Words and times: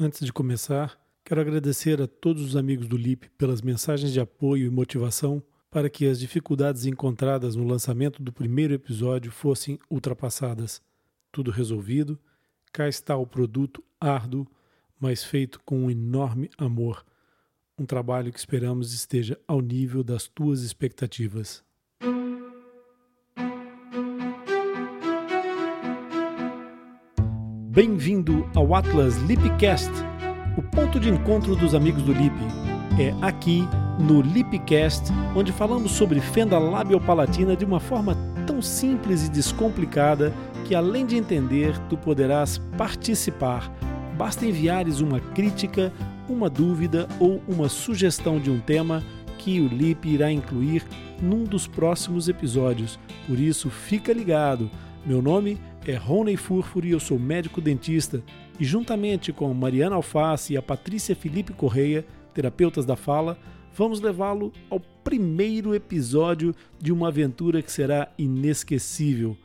Antes 0.00 0.24
de 0.24 0.32
começar, 0.32 0.96
quero 1.24 1.40
agradecer 1.40 2.00
a 2.00 2.06
todos 2.06 2.40
os 2.44 2.54
amigos 2.54 2.86
do 2.86 2.96
LIP 2.96 3.28
pelas 3.30 3.60
mensagens 3.60 4.12
de 4.12 4.20
apoio 4.20 4.64
e 4.64 4.70
motivação 4.70 5.42
para 5.68 5.90
que 5.90 6.06
as 6.06 6.20
dificuldades 6.20 6.86
encontradas 6.86 7.56
no 7.56 7.66
lançamento 7.66 8.22
do 8.22 8.32
primeiro 8.32 8.72
episódio 8.72 9.32
fossem 9.32 9.76
ultrapassadas. 9.90 10.80
Tudo 11.32 11.50
resolvido, 11.50 12.16
cá 12.72 12.88
está 12.88 13.16
o 13.16 13.26
produto 13.26 13.82
árduo, 14.00 14.46
mas 15.00 15.24
feito 15.24 15.58
com 15.64 15.86
um 15.86 15.90
enorme 15.90 16.48
amor. 16.56 17.04
Um 17.76 17.84
trabalho 17.84 18.32
que 18.32 18.38
esperamos 18.38 18.92
esteja 18.92 19.36
ao 19.48 19.60
nível 19.60 20.04
das 20.04 20.28
tuas 20.28 20.62
expectativas. 20.62 21.64
Bem-vindo 27.78 28.44
ao 28.56 28.74
Atlas 28.74 29.18
Lipcast, 29.18 29.92
o 30.56 30.62
ponto 30.62 30.98
de 30.98 31.08
encontro 31.08 31.54
dos 31.54 31.76
amigos 31.76 32.02
do 32.02 32.12
Lip. 32.12 32.34
É 32.98 33.14
aqui 33.24 33.62
no 34.00 34.20
Lipcast, 34.20 35.12
onde 35.36 35.52
falamos 35.52 35.92
sobre 35.92 36.20
fenda 36.20 36.58
labiopalatina 36.58 37.54
de 37.54 37.64
uma 37.64 37.78
forma 37.78 38.16
tão 38.48 38.60
simples 38.60 39.28
e 39.28 39.30
descomplicada 39.30 40.34
que, 40.66 40.74
além 40.74 41.06
de 41.06 41.16
entender, 41.16 41.78
tu 41.88 41.96
poderás 41.96 42.58
participar. 42.76 43.72
Basta 44.16 44.44
enviares 44.44 44.98
uma 44.98 45.20
crítica, 45.20 45.92
uma 46.28 46.50
dúvida 46.50 47.06
ou 47.20 47.40
uma 47.46 47.68
sugestão 47.68 48.40
de 48.40 48.50
um 48.50 48.58
tema 48.58 49.04
que 49.38 49.60
o 49.60 49.68
Lip 49.68 50.08
irá 50.08 50.32
incluir 50.32 50.82
num 51.22 51.44
dos 51.44 51.68
próximos 51.68 52.28
episódios. 52.28 52.98
Por 53.24 53.38
isso, 53.38 53.70
fica 53.70 54.12
ligado. 54.12 54.68
Meu 55.06 55.22
nome 55.22 55.52
é 55.52 55.58
Rony 55.96 56.36
Furfur 56.36 56.84
e 56.84 56.90
eu 56.90 57.00
sou 57.00 57.18
médico 57.18 57.60
dentista. 57.60 58.22
E 58.58 58.64
juntamente 58.64 59.32
com 59.32 59.52
Mariana 59.54 59.96
Alface 59.96 60.52
e 60.52 60.56
a 60.56 60.62
Patrícia 60.62 61.14
Felipe 61.14 61.52
Correia, 61.52 62.04
terapeutas 62.34 62.84
da 62.84 62.96
fala, 62.96 63.38
vamos 63.74 64.00
levá-lo 64.00 64.52
ao 64.68 64.80
primeiro 64.80 65.74
episódio 65.74 66.54
de 66.78 66.92
uma 66.92 67.08
aventura 67.08 67.62
que 67.62 67.72
será 67.72 68.12
inesquecível. 68.18 69.36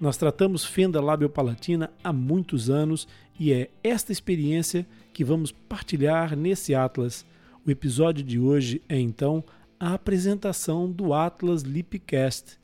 Nós 0.00 0.16
tratamos 0.16 0.64
fenda 0.64 1.00
labiopalatina 1.00 1.90
há 2.04 2.12
muitos 2.12 2.68
anos 2.68 3.08
e 3.38 3.52
é 3.52 3.70
esta 3.82 4.12
experiência 4.12 4.86
que 5.12 5.24
vamos 5.24 5.52
partilhar 5.52 6.36
nesse 6.36 6.74
Atlas. 6.74 7.24
O 7.66 7.70
episódio 7.70 8.22
de 8.22 8.38
hoje 8.38 8.82
é 8.88 8.98
então 8.98 9.42
a 9.80 9.94
apresentação 9.94 10.90
do 10.90 11.14
Atlas 11.14 11.62
Lipcast. 11.62 12.58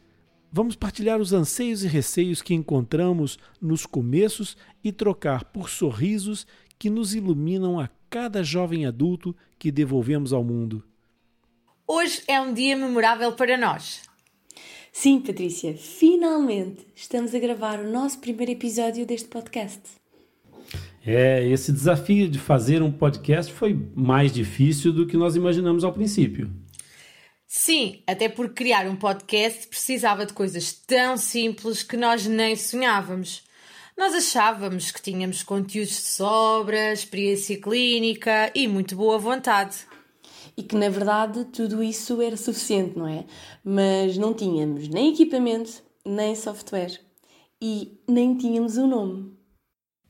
Vamos 0.54 0.76
partilhar 0.76 1.18
os 1.18 1.32
anseios 1.32 1.82
e 1.82 1.88
receios 1.88 2.42
que 2.42 2.52
encontramos 2.52 3.38
nos 3.58 3.86
começos 3.86 4.54
e 4.84 4.92
trocar 4.92 5.44
por 5.44 5.70
sorrisos 5.70 6.46
que 6.78 6.90
nos 6.90 7.14
iluminam 7.14 7.80
a 7.80 7.88
cada 8.10 8.42
jovem 8.42 8.84
adulto 8.84 9.34
que 9.58 9.72
devolvemos 9.72 10.30
ao 10.30 10.44
mundo. 10.44 10.84
Hoje 11.86 12.22
é 12.28 12.38
um 12.38 12.52
dia 12.52 12.76
memorável 12.76 13.32
para 13.32 13.56
nós. 13.56 14.02
Sim, 14.92 15.20
Patrícia, 15.20 15.74
finalmente 15.74 16.86
estamos 16.94 17.34
a 17.34 17.38
gravar 17.38 17.80
o 17.80 17.90
nosso 17.90 18.18
primeiro 18.18 18.52
episódio 18.52 19.06
deste 19.06 19.28
podcast. 19.28 19.80
É, 21.04 21.48
esse 21.48 21.72
desafio 21.72 22.28
de 22.28 22.38
fazer 22.38 22.82
um 22.82 22.92
podcast 22.92 23.50
foi 23.50 23.74
mais 23.94 24.30
difícil 24.30 24.92
do 24.92 25.06
que 25.06 25.16
nós 25.16 25.34
imaginamos 25.34 25.82
ao 25.82 25.94
princípio. 25.94 26.50
Sim, 27.54 27.98
até 28.06 28.30
porque 28.30 28.64
criar 28.64 28.88
um 28.88 28.96
podcast 28.96 29.68
precisava 29.68 30.24
de 30.24 30.32
coisas 30.32 30.72
tão 30.72 31.18
simples 31.18 31.82
que 31.82 31.98
nós 31.98 32.26
nem 32.26 32.56
sonhávamos. 32.56 33.42
Nós 33.96 34.14
achávamos 34.14 34.90
que 34.90 35.02
tínhamos 35.02 35.42
conteúdos 35.42 35.90
de 35.90 36.02
sobra, 36.02 36.94
experiência 36.94 37.60
clínica 37.60 38.50
e 38.54 38.66
muito 38.66 38.96
boa 38.96 39.18
vontade 39.18 39.76
e 40.56 40.62
que 40.62 40.74
na 40.74 40.88
verdade 40.88 41.44
tudo 41.44 41.82
isso 41.82 42.22
era 42.22 42.38
suficiente, 42.38 42.98
não 42.98 43.06
é? 43.06 43.26
Mas 43.62 44.16
não 44.16 44.32
tínhamos 44.32 44.88
nem 44.88 45.12
equipamento, 45.12 45.82
nem 46.06 46.34
software 46.34 47.00
e 47.60 48.00
nem 48.08 48.34
tínhamos 48.34 48.78
um 48.78 48.86
nome. 48.86 49.30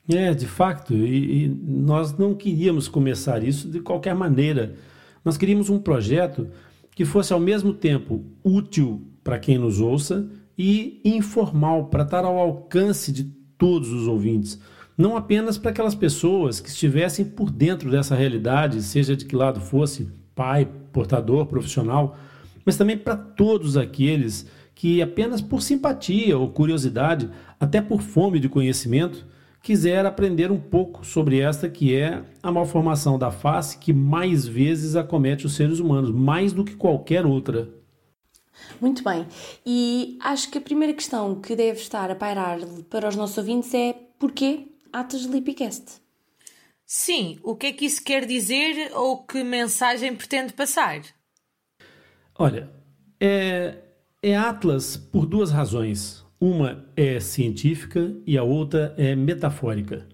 É, 0.09 0.33
de 0.33 0.47
facto, 0.47 0.95
e, 0.95 1.47
e 1.47 1.49
nós 1.49 2.17
não 2.17 2.37
queríamos 2.37 2.87
começar 2.87 3.43
isso 3.43 3.69
de 3.69 3.81
qualquer 3.81 4.15
maneira. 4.15 4.77
Nós 5.25 5.37
queríamos 5.37 5.69
um 5.69 5.81
projeto 5.81 6.49
que 6.95 7.05
fosse 7.05 7.33
ao 7.33 7.41
mesmo 7.41 7.73
tempo 7.73 8.25
útil 8.45 9.03
para 9.25 9.39
quem 9.39 9.59
nos 9.59 9.81
ouça 9.81 10.29
e 10.57 11.01
informal 11.05 11.87
para 11.87 12.03
estar 12.03 12.25
ao 12.25 12.39
alcance 12.39 13.13
de 13.13 13.25
todos 13.57 13.91
os 13.91 14.07
ouvintes. 14.07 14.61
Não 14.97 15.17
apenas 15.17 15.57
para 15.57 15.71
aquelas 15.71 15.95
pessoas 15.95 16.61
que 16.61 16.69
estivessem 16.69 17.25
por 17.25 17.51
dentro 17.51 17.91
dessa 17.91 18.15
realidade, 18.15 18.83
seja 18.83 19.17
de 19.17 19.25
que 19.25 19.35
lado 19.35 19.61
fosse, 19.61 20.09
pai, 20.35 20.69
portador, 20.93 21.47
profissional, 21.47 22.17
mas 22.65 22.77
também 22.77 22.97
para 22.97 23.17
todos 23.17 23.77
aqueles 23.77 24.47
que 24.75 25.01
apenas 25.01 25.41
por 25.41 25.63
simpatia 25.63 26.37
ou 26.37 26.51
curiosidade, 26.51 27.31
até 27.59 27.81
por 27.81 28.03
fome 28.03 28.39
de 28.39 28.49
conhecimento, 28.49 29.27
quiser 29.63 30.05
aprender 30.05 30.51
um 30.51 30.59
pouco 30.59 31.07
sobre 31.07 31.41
esta 31.41 31.69
que 31.69 31.95
é 31.95 32.25
a 32.43 32.51
malformação 32.51 33.19
da 33.19 33.31
face 33.31 33.79
que 33.79 33.93
mais 33.93 34.47
vezes 34.47 34.97
acomete 34.97 35.47
os 35.47 35.55
seres 35.55 35.79
humanos, 35.79 36.11
mais 36.11 36.53
do 36.53 36.65
que 36.65 36.75
qualquer 36.75 37.25
outra. 37.25 37.69
Muito 38.81 39.03
bem, 39.03 39.27
e 39.65 40.19
acho 40.21 40.51
que 40.51 40.59
a 40.59 40.61
primeira 40.61 40.93
questão 40.93 41.41
que 41.41 41.55
deve 41.55 41.81
estar 41.81 42.11
a 42.11 42.15
pairar 42.15 42.59
para 42.91 43.09
os 43.09 43.17
nossos 43.17 43.39
ouvintes 43.39 43.73
é 43.73 43.95
porquê 44.19 44.69
Atos 44.93 45.23
de 45.23 45.29
Lipicast? 45.29 46.03
Sim, 46.85 47.39
o 47.43 47.57
que 47.57 47.69
é 47.69 47.73
que 47.73 47.87
isso 47.87 48.05
quer 48.05 48.27
dizer 48.27 48.93
ou 48.95 49.25
que 49.25 49.43
mensagem 49.43 50.15
pretende 50.15 50.53
passar? 50.53 51.01
Olha, 52.39 52.71
é, 53.19 53.79
é 54.23 54.37
Atlas 54.37 54.97
por 54.97 55.25
duas 55.25 55.51
razões. 55.51 56.22
Uma 56.45 56.85
é 56.97 57.21
científica 57.21 58.17
e 58.27 58.37
a 58.37 58.43
outra 58.43 58.93
é 58.99 59.15
metafórica. 59.15 60.09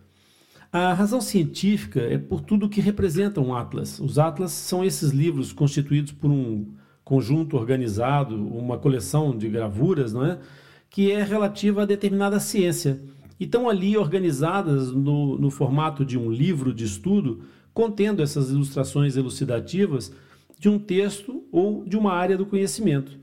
A 0.71 0.93
razão 0.93 1.23
científica 1.23 2.03
é 2.03 2.19
por 2.19 2.43
tudo 2.43 2.69
que 2.69 2.83
representa 2.83 3.41
um 3.41 3.55
Atlas. 3.55 3.99
Os 3.99 4.19
Atlas 4.19 4.53
são 4.53 4.85
esses 4.85 5.11
livros 5.11 5.55
constituídos 5.55 6.13
por 6.13 6.31
um 6.31 6.67
conjunto 7.03 7.57
organizado, 7.57 8.37
uma 8.47 8.77
coleção 8.77 9.35
de 9.35 9.49
gravuras, 9.49 10.13
não 10.13 10.23
é? 10.23 10.39
que 10.91 11.11
é 11.11 11.23
relativa 11.23 11.85
a 11.85 11.87
determinada 11.87 12.39
ciência 12.39 13.01
e 13.41 13.45
estão 13.45 13.67
ali 13.67 13.97
organizadas 13.97 14.93
no, 14.93 15.39
no 15.39 15.51
formato 15.51 16.05
de 16.05 16.19
um 16.19 16.31
livro 16.31 16.75
de 16.75 16.85
estudo, 16.85 17.41
contendo 17.73 18.23
essas 18.23 18.51
ilustrações 18.51 19.17
elucidativas 19.17 20.13
de 20.59 20.69
um 20.69 20.79
texto 20.79 21.43
ou 21.51 21.87
de 21.87 21.97
uma 21.97 22.13
área 22.13 22.37
do 22.37 22.45
conhecimento. 22.45 23.19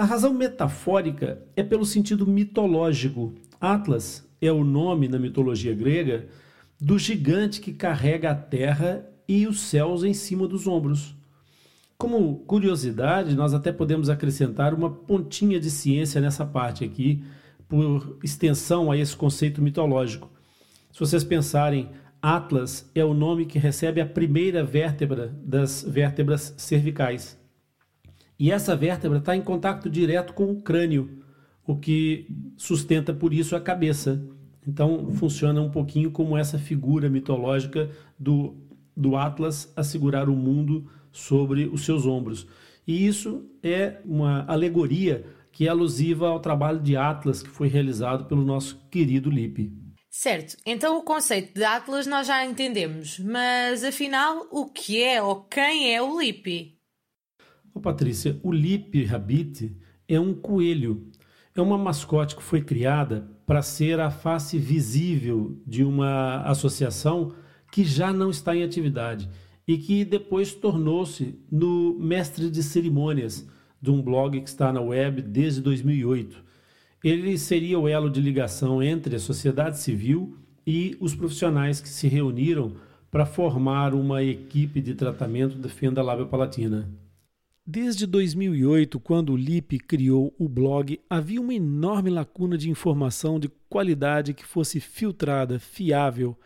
A 0.00 0.04
razão 0.04 0.32
metafórica 0.32 1.42
é 1.54 1.62
pelo 1.62 1.84
sentido 1.84 2.26
mitológico. 2.26 3.34
Atlas 3.60 4.26
é 4.40 4.50
o 4.50 4.64
nome 4.64 5.08
na 5.08 5.18
mitologia 5.18 5.74
grega 5.74 6.26
do 6.80 6.98
gigante 6.98 7.60
que 7.60 7.74
carrega 7.74 8.30
a 8.30 8.34
terra 8.34 9.04
e 9.28 9.46
os 9.46 9.60
céus 9.60 10.02
em 10.02 10.14
cima 10.14 10.48
dos 10.48 10.66
ombros. 10.66 11.14
Como 11.98 12.36
curiosidade, 12.46 13.36
nós 13.36 13.52
até 13.52 13.70
podemos 13.70 14.08
acrescentar 14.08 14.72
uma 14.72 14.88
pontinha 14.88 15.60
de 15.60 15.70
ciência 15.70 16.18
nessa 16.18 16.46
parte 16.46 16.82
aqui, 16.82 17.22
por 17.68 18.16
extensão 18.24 18.90
a 18.90 18.96
esse 18.96 19.14
conceito 19.14 19.60
mitológico. 19.60 20.30
Se 20.90 20.98
vocês 20.98 21.22
pensarem, 21.22 21.90
Atlas 22.22 22.90
é 22.94 23.04
o 23.04 23.12
nome 23.12 23.44
que 23.44 23.58
recebe 23.58 24.00
a 24.00 24.06
primeira 24.06 24.64
vértebra 24.64 25.38
das 25.44 25.84
vértebras 25.86 26.54
cervicais. 26.56 27.38
E 28.40 28.50
essa 28.50 28.74
vértebra 28.74 29.18
está 29.18 29.36
em 29.36 29.42
contato 29.42 29.90
direto 29.90 30.32
com 30.32 30.50
o 30.50 30.62
crânio, 30.62 31.22
o 31.66 31.76
que 31.76 32.26
sustenta 32.56 33.12
por 33.12 33.34
isso 33.34 33.54
a 33.54 33.60
cabeça. 33.60 34.26
Então 34.66 35.12
funciona 35.12 35.60
um 35.60 35.70
pouquinho 35.70 36.10
como 36.10 36.38
essa 36.38 36.58
figura 36.58 37.10
mitológica 37.10 37.90
do, 38.18 38.56
do 38.96 39.14
Atlas 39.14 39.70
a 39.76 39.84
segurar 39.84 40.30
o 40.30 40.34
mundo 40.34 40.90
sobre 41.12 41.66
os 41.66 41.84
seus 41.84 42.06
ombros. 42.06 42.46
E 42.86 43.06
isso 43.06 43.44
é 43.62 44.00
uma 44.06 44.46
alegoria 44.46 45.22
que 45.52 45.66
é 45.66 45.70
alusiva 45.70 46.28
ao 46.28 46.40
trabalho 46.40 46.80
de 46.80 46.96
Atlas 46.96 47.42
que 47.42 47.50
foi 47.50 47.68
realizado 47.68 48.24
pelo 48.24 48.42
nosso 48.42 48.80
querido 48.90 49.28
Lipe. 49.28 49.70
Certo, 50.08 50.56
então 50.64 50.96
o 50.96 51.02
conceito 51.02 51.52
de 51.52 51.62
Atlas 51.62 52.06
nós 52.06 52.26
já 52.26 52.42
entendemos, 52.44 53.18
mas 53.18 53.84
afinal, 53.84 54.48
o 54.50 54.64
que 54.64 55.02
é 55.02 55.22
ou 55.22 55.42
quem 55.42 55.94
é 55.94 56.00
o 56.00 56.18
Lipe? 56.18 56.79
Oh, 57.72 57.80
Patrícia, 57.80 58.38
o 58.42 58.50
Lipe 58.50 59.04
Rabbit 59.04 59.76
é 60.08 60.18
um 60.18 60.34
coelho. 60.34 61.06
É 61.54 61.60
uma 61.60 61.78
mascote 61.78 62.34
que 62.34 62.42
foi 62.42 62.60
criada 62.60 63.28
para 63.46 63.62
ser 63.62 64.00
a 64.00 64.10
face 64.10 64.58
visível 64.58 65.60
de 65.66 65.84
uma 65.84 66.42
associação 66.42 67.32
que 67.70 67.84
já 67.84 68.12
não 68.12 68.30
está 68.30 68.54
em 68.54 68.62
atividade 68.62 69.28
e 69.66 69.78
que 69.78 70.04
depois 70.04 70.52
tornou-se 70.52 71.38
no 71.50 71.96
mestre 71.98 72.50
de 72.50 72.62
cerimônias 72.62 73.48
de 73.80 73.90
um 73.90 74.02
blog 74.02 74.40
que 74.40 74.48
está 74.48 74.72
na 74.72 74.80
web 74.80 75.22
desde 75.22 75.60
2008. 75.60 76.42
Ele 77.04 77.38
seria 77.38 77.78
o 77.78 77.88
elo 77.88 78.10
de 78.10 78.20
ligação 78.20 78.82
entre 78.82 79.16
a 79.16 79.20
sociedade 79.20 79.78
civil 79.78 80.36
e 80.66 80.96
os 81.00 81.14
profissionais 81.14 81.80
que 81.80 81.88
se 81.88 82.08
reuniram 82.08 82.74
para 83.10 83.24
formar 83.24 83.94
uma 83.94 84.22
equipe 84.22 84.80
de 84.80 84.94
tratamento 84.94 85.56
de 85.56 85.68
fenda 85.68 86.02
lábio 86.02 86.26
palatina. 86.26 86.88
Desde 87.72 88.04
2008, 88.04 88.98
quando 88.98 89.32
o 89.32 89.36
Lip 89.36 89.78
criou 89.78 90.34
o 90.36 90.48
blog, 90.48 90.98
havia 91.08 91.40
uma 91.40 91.54
enorme 91.54 92.10
lacuna 92.10 92.58
de 92.58 92.68
informação 92.68 93.38
de 93.38 93.48
qualidade 93.68 94.34
que 94.34 94.44
fosse 94.44 94.80
filtrada, 94.80 95.60
fiável. 95.60 96.36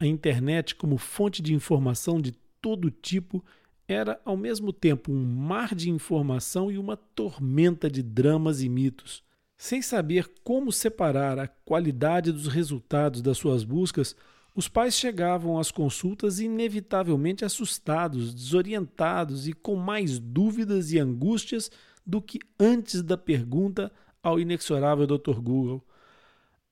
A 0.00 0.06
internet, 0.06 0.74
como 0.74 0.98
fonte 0.98 1.40
de 1.40 1.54
informação 1.54 2.20
de 2.20 2.32
todo 2.60 2.90
tipo, 2.90 3.44
era 3.86 4.20
ao 4.24 4.36
mesmo 4.36 4.72
tempo 4.72 5.12
um 5.12 5.24
mar 5.24 5.72
de 5.72 5.88
informação 5.88 6.68
e 6.68 6.76
uma 6.76 6.96
tormenta 6.96 7.88
de 7.88 8.02
dramas 8.02 8.60
e 8.60 8.68
mitos. 8.68 9.22
Sem 9.56 9.82
saber 9.82 10.28
como 10.42 10.72
separar 10.72 11.38
a 11.38 11.46
qualidade 11.46 12.32
dos 12.32 12.48
resultados 12.48 13.22
das 13.22 13.38
suas 13.38 13.62
buscas, 13.62 14.16
os 14.54 14.68
pais 14.68 14.94
chegavam 14.94 15.58
às 15.58 15.70
consultas 15.70 16.38
inevitavelmente 16.38 17.44
assustados, 17.44 18.34
desorientados 18.34 19.48
e 19.48 19.52
com 19.52 19.76
mais 19.76 20.18
dúvidas 20.18 20.92
e 20.92 20.98
angústias 20.98 21.70
do 22.04 22.20
que 22.20 22.38
antes 22.60 23.02
da 23.02 23.16
pergunta 23.16 23.90
ao 24.22 24.38
inexorável 24.38 25.06
Dr. 25.06 25.40
Google. 25.40 25.82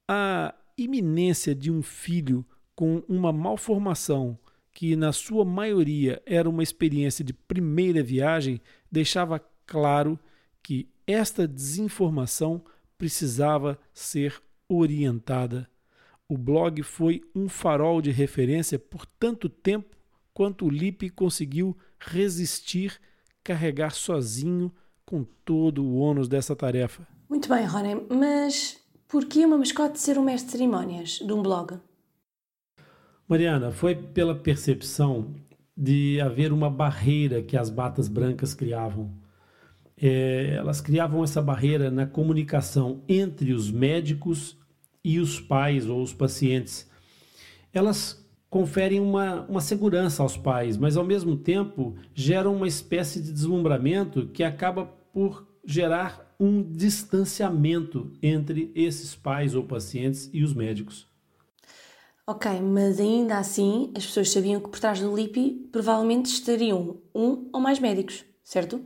A 0.07 0.55
iminência 0.77 1.55
de 1.55 1.71
um 1.71 1.83
filho 1.83 2.45
com 2.75 3.03
uma 3.09 3.33
malformação, 3.33 4.39
que 4.73 4.97
na 4.97 5.13
sua 5.13 5.45
maioria 5.45 6.23
era 6.27 6.49
uma 6.49 6.63
experiência 6.63 7.25
de 7.25 7.33
primeira 7.33 8.03
viagem, 8.03 8.61
deixava 8.91 9.41
claro 9.67 10.19
que 10.63 10.89
esta 11.07 11.47
desinformação 11.47 12.63
precisava 12.99 13.79
ser 13.95 14.43
orientada. 14.69 15.70
O 16.31 16.39
blog 16.39 16.81
foi 16.85 17.23
um 17.35 17.49
farol 17.49 18.01
de 18.01 18.13
referência 18.13 18.79
por 18.79 19.05
tanto 19.05 19.49
tempo 19.49 19.97
quanto 20.33 20.65
o 20.65 20.71
Lipe 20.71 21.11
conseguiu 21.11 21.77
resistir, 21.99 23.01
carregar 23.43 23.91
sozinho 23.91 24.73
com 25.05 25.25
todo 25.45 25.85
o 25.85 25.97
ônus 25.97 26.29
dessa 26.29 26.55
tarefa. 26.55 27.05
Muito 27.29 27.49
bem, 27.49 27.67
Rony, 27.67 28.07
mas 28.09 28.79
por 29.09 29.25
que 29.25 29.45
uma 29.45 29.59
mascote 29.59 29.99
ser 29.99 30.19
um 30.19 30.23
mestre 30.23 30.53
de 30.53 30.59
cerimónias 30.59 31.19
de 31.19 31.33
um 31.33 31.43
blog? 31.43 31.81
Mariana, 33.27 33.73
foi 33.73 33.97
pela 33.97 34.37
percepção 34.37 35.35
de 35.77 36.21
haver 36.21 36.53
uma 36.53 36.71
barreira 36.71 37.43
que 37.43 37.57
as 37.57 37.71
batas 37.71 38.07
brancas 38.07 38.55
criavam. 38.55 39.11
É, 40.01 40.55
elas 40.55 40.81
criavam 40.81 41.25
essa 41.25 41.43
barreira 41.43 41.91
na 41.91 42.07
comunicação 42.07 43.03
entre 43.09 43.53
os 43.53 43.69
médicos 43.69 44.60
e 45.05 45.19
os 45.19 45.41
pais 45.41 45.89
ou 45.89 46.03
os 46.03 46.13
pacientes. 46.13 46.89
Elas 47.73 48.21
conferem 48.49 48.99
uma, 49.01 49.43
uma 49.43 49.61
segurança 49.61 50.23
aos 50.23 50.37
pais, 50.37 50.77
mas 50.77 50.97
ao 50.97 51.05
mesmo 51.05 51.37
tempo 51.37 51.95
geram 52.13 52.57
uma 52.57 52.67
espécie 52.67 53.23
de 53.23 53.33
deslumbramento 53.33 54.27
que 54.29 54.43
acaba 54.43 54.87
por 55.13 55.47
gerar 55.65 56.35
um 56.39 56.63
distanciamento 56.63 58.13
entre 58.23 58.73
esses 58.75 59.15
pais 59.15 59.55
ou 59.55 59.63
pacientes 59.63 60.29
e 60.33 60.43
os 60.43 60.53
médicos. 60.53 61.07
Ok, 62.27 62.61
mas 62.61 62.99
ainda 62.99 63.39
assim 63.39 63.93
as 63.97 64.07
pessoas 64.07 64.31
sabiam 64.31 64.61
que 64.61 64.69
por 64.69 64.79
trás 64.79 65.01
do 65.01 65.15
LIPI 65.15 65.69
provavelmente 65.71 66.27
estariam 66.27 66.99
um 67.15 67.49
ou 67.53 67.61
mais 67.61 67.79
médicos, 67.79 68.25
certo? 68.43 68.81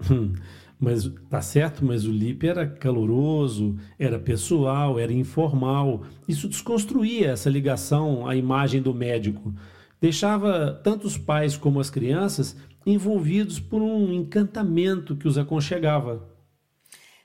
Mas 0.80 1.04
tá 1.28 1.42
certo, 1.42 1.84
mas 1.84 2.06
o 2.06 2.10
Lipe 2.10 2.48
era 2.48 2.66
caloroso, 2.66 3.76
era 3.98 4.18
pessoal, 4.18 4.98
era 4.98 5.12
informal. 5.12 6.04
Isso 6.26 6.48
desconstruía 6.48 7.32
essa 7.32 7.50
ligação 7.50 8.26
à 8.26 8.34
imagem 8.34 8.80
do 8.80 8.94
médico. 8.94 9.54
Deixava 10.00 10.72
tanto 10.82 11.06
os 11.06 11.18
pais 11.18 11.54
como 11.54 11.80
as 11.80 11.90
crianças 11.90 12.56
envolvidos 12.86 13.60
por 13.60 13.82
um 13.82 14.10
encantamento 14.10 15.14
que 15.14 15.28
os 15.28 15.36
aconchegava. 15.36 16.26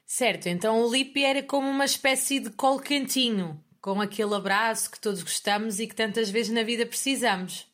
Certo, 0.05 0.47
então 0.47 0.81
o 0.81 0.91
Lipe 0.91 1.23
era 1.23 1.41
como 1.41 1.69
uma 1.69 1.85
espécie 1.85 2.41
de 2.41 2.49
colo 2.49 2.79
cantinho, 2.79 3.57
com 3.81 4.01
aquele 4.01 4.35
abraço 4.35 4.91
que 4.91 4.99
todos 4.99 5.23
gostamos 5.23 5.79
e 5.79 5.87
que 5.87 5.95
tantas 5.95 6.29
vezes 6.29 6.51
na 6.51 6.61
vida 6.61 6.85
precisamos. 6.85 7.65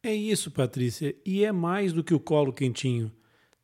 É 0.00 0.14
isso, 0.14 0.52
Patrícia, 0.52 1.14
e 1.26 1.44
é 1.44 1.50
mais 1.50 1.92
do 1.92 2.04
que 2.04 2.14
o 2.14 2.20
colo 2.20 2.52
quentinho. 2.52 3.10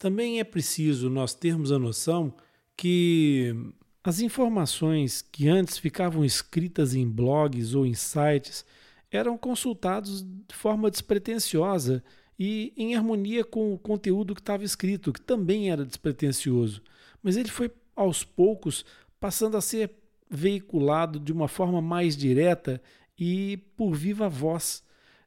Também 0.03 0.41
é 0.41 0.45
preciso 0.45 1.09
nós 1.09 1.33
termos 1.33 1.71
a 1.71 1.79
noção 1.79 2.35
que 2.77 3.55
as 4.03 4.19
informações 4.19 5.23
que 5.23 5.49
antes 5.49 5.79
ficavam 5.79 6.25
escritas 6.25 6.93
em 6.93 7.09
blogs 7.09 7.77
ou 7.77 7.87
em 7.87 7.95
sites 7.95 8.65
eram 9.13 9.39
consultados 9.39 10.25
de 10.25 10.57
forma 10.57 10.91
despretensiosa 10.91 12.03
e 12.37 12.73
em 12.77 12.97
harmonia 12.97 13.45
com 13.45 13.73
o 13.73 13.79
conteúdo 13.79 14.35
que 14.35 14.41
estava 14.41 14.65
escrito, 14.65 15.13
que 15.13 15.21
também 15.21 15.71
era 15.71 15.87
despretensioso. 15.87 16.83
Mas 17.23 17.37
ele 17.37 17.49
foi 17.49 17.71
aos 17.95 18.25
poucos 18.25 18.85
passando 19.21 19.57
a 19.57 19.61
ser 19.61 19.89
veiculado 20.29 21.21
de 21.21 21.33
uma 21.33 21.47
forma 21.47 21.81
mais 21.81 22.17
direta 22.17 22.83
e 23.17 23.57
por 23.77 23.95
viva 23.95 24.29
voz. 24.29 24.83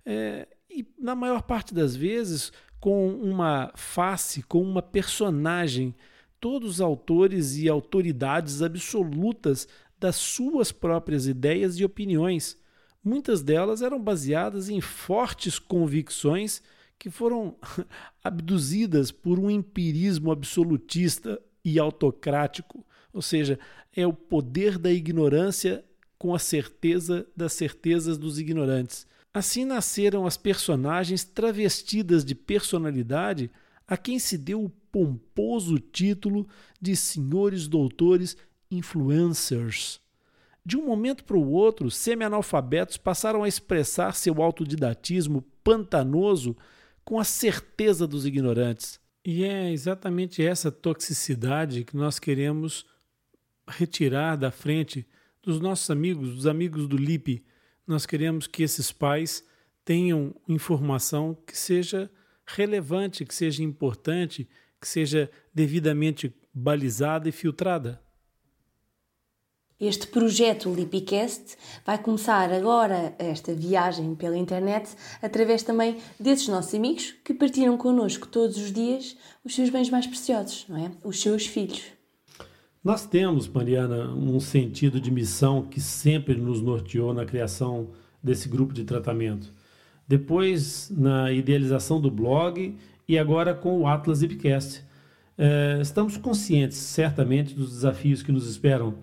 É, 0.05 0.49
e 0.69 0.85
na 0.99 1.15
maior 1.15 1.43
parte 1.43 1.73
das 1.73 1.95
vezes 1.95 2.51
com 2.85 3.09
uma 3.09 3.71
face, 3.73 4.43
com 4.43 4.61
uma 4.61 4.79
personagem, 4.79 5.95
todos 6.39 6.73
os 6.73 6.81
autores 6.81 7.57
e 7.57 7.67
autoridades 7.67 8.61
absolutas 8.61 9.67
das 9.99 10.17
suas 10.17 10.71
próprias 10.71 11.25
ideias 11.25 11.79
e 11.79 11.83
opiniões. 11.83 12.55
Muitas 13.03 13.41
delas 13.41 13.81
eram 13.81 13.99
baseadas 13.99 14.69
em 14.69 14.79
fortes 14.81 15.57
convicções 15.57 16.61
que 16.99 17.09
foram 17.09 17.55
abduzidas 18.23 19.11
por 19.11 19.39
um 19.39 19.49
empirismo 19.49 20.31
absolutista 20.31 21.41
e 21.63 21.79
autocrático, 21.79 22.85
ou 23.11 23.23
seja, 23.23 23.57
é 23.95 24.05
o 24.05 24.13
poder 24.13 24.77
da 24.77 24.91
ignorância 24.91 25.83
com 26.19 26.35
a 26.35 26.39
certeza 26.39 27.25
das 27.35 27.53
certezas 27.53 28.15
dos 28.15 28.37
ignorantes. 28.37 29.07
Assim 29.35 29.65
nasceram 29.65 30.25
as 30.25 30.37
personagens 30.37 31.25
travestidas 31.25 32.23
de 32.23 32.33
personalidade 32.33 33.51
a 33.85 33.97
quem 33.97 34.17
se 34.17 34.37
deu 34.37 34.63
o 34.63 34.69
pomposo 34.69 35.77
título 35.77 36.47
de 36.81 36.95
senhores 36.95 37.67
doutores 37.67 38.37
influencers. 38.71 39.99
De 40.65 40.77
um 40.77 40.85
momento 40.85 41.25
para 41.25 41.35
o 41.35 41.51
outro, 41.51 41.91
semi-analfabetos 41.91 42.95
passaram 42.95 43.43
a 43.43 43.47
expressar 43.49 44.15
seu 44.15 44.41
autodidatismo 44.41 45.41
pantanoso 45.61 46.55
com 47.03 47.19
a 47.19 47.25
certeza 47.25 48.07
dos 48.07 48.25
ignorantes. 48.25 49.01
E 49.21 49.43
é 49.43 49.69
exatamente 49.69 50.45
essa 50.45 50.71
toxicidade 50.71 51.83
que 51.83 51.97
nós 51.97 52.19
queremos 52.19 52.85
retirar 53.67 54.37
da 54.37 54.49
frente 54.49 55.05
dos 55.43 55.59
nossos 55.59 55.89
amigos, 55.89 56.35
dos 56.35 56.47
amigos 56.47 56.87
do 56.87 56.95
LIP, 56.95 57.43
nós 57.87 58.05
queremos 58.05 58.47
que 58.47 58.63
esses 58.63 58.91
pais 58.91 59.43
tenham 59.83 60.35
informação 60.47 61.37
que 61.45 61.57
seja 61.57 62.09
relevante, 62.45 63.25
que 63.25 63.35
seja 63.35 63.63
importante, 63.63 64.47
que 64.79 64.87
seja 64.87 65.29
devidamente 65.53 66.33
balizada 66.53 67.29
e 67.29 67.31
filtrada. 67.31 68.01
Este 69.77 70.07
projeto 70.07 70.73
Lipicast 70.73 71.57
vai 71.85 72.01
começar 72.01 72.49
agora 72.53 73.13
esta 73.19 73.53
viagem 73.53 74.15
pela 74.15 74.37
internet 74.37 74.89
através 75.21 75.63
também 75.63 75.97
desses 76.17 76.47
nossos 76.47 76.73
amigos 76.73 77.13
que 77.25 77.33
partilham 77.33 77.77
connosco 77.77 78.25
todos 78.25 78.55
os 78.55 78.71
dias 78.71 79.17
os 79.43 79.53
seus 79.53 79.69
bens 79.69 79.89
mais 79.89 80.07
preciosos, 80.07 80.65
não 80.69 80.77
é? 80.77 80.91
Os 81.03 81.21
seus 81.21 81.45
filhos. 81.45 81.94
Nós 82.85 83.03
temos, 83.03 83.47
Mariana, 83.47 84.13
um 84.13 84.39
sentido 84.39 85.01
de 85.01 85.09
missão 85.09 85.63
que 85.63 85.81
sempre 85.81 86.35
nos 86.35 86.61
norteou 86.61 87.15
na 87.15 87.25
criação 87.25 87.89
desse 88.21 88.47
grupo 88.47 88.71
de 88.75 88.83
tratamento. 88.83 89.51
Depois, 90.07 90.93
na 90.95 91.31
idealização 91.31 91.99
do 91.99 92.11
blog 92.11 92.75
e 93.07 93.17
agora 93.17 93.55
com 93.55 93.79
o 93.79 93.87
Atlas 93.87 94.19
Zipcast. 94.19 94.83
É, 95.35 95.79
estamos 95.81 96.15
conscientes, 96.15 96.77
certamente, 96.77 97.55
dos 97.55 97.71
desafios 97.71 98.21
que 98.21 98.31
nos 98.31 98.47
esperam, 98.47 98.93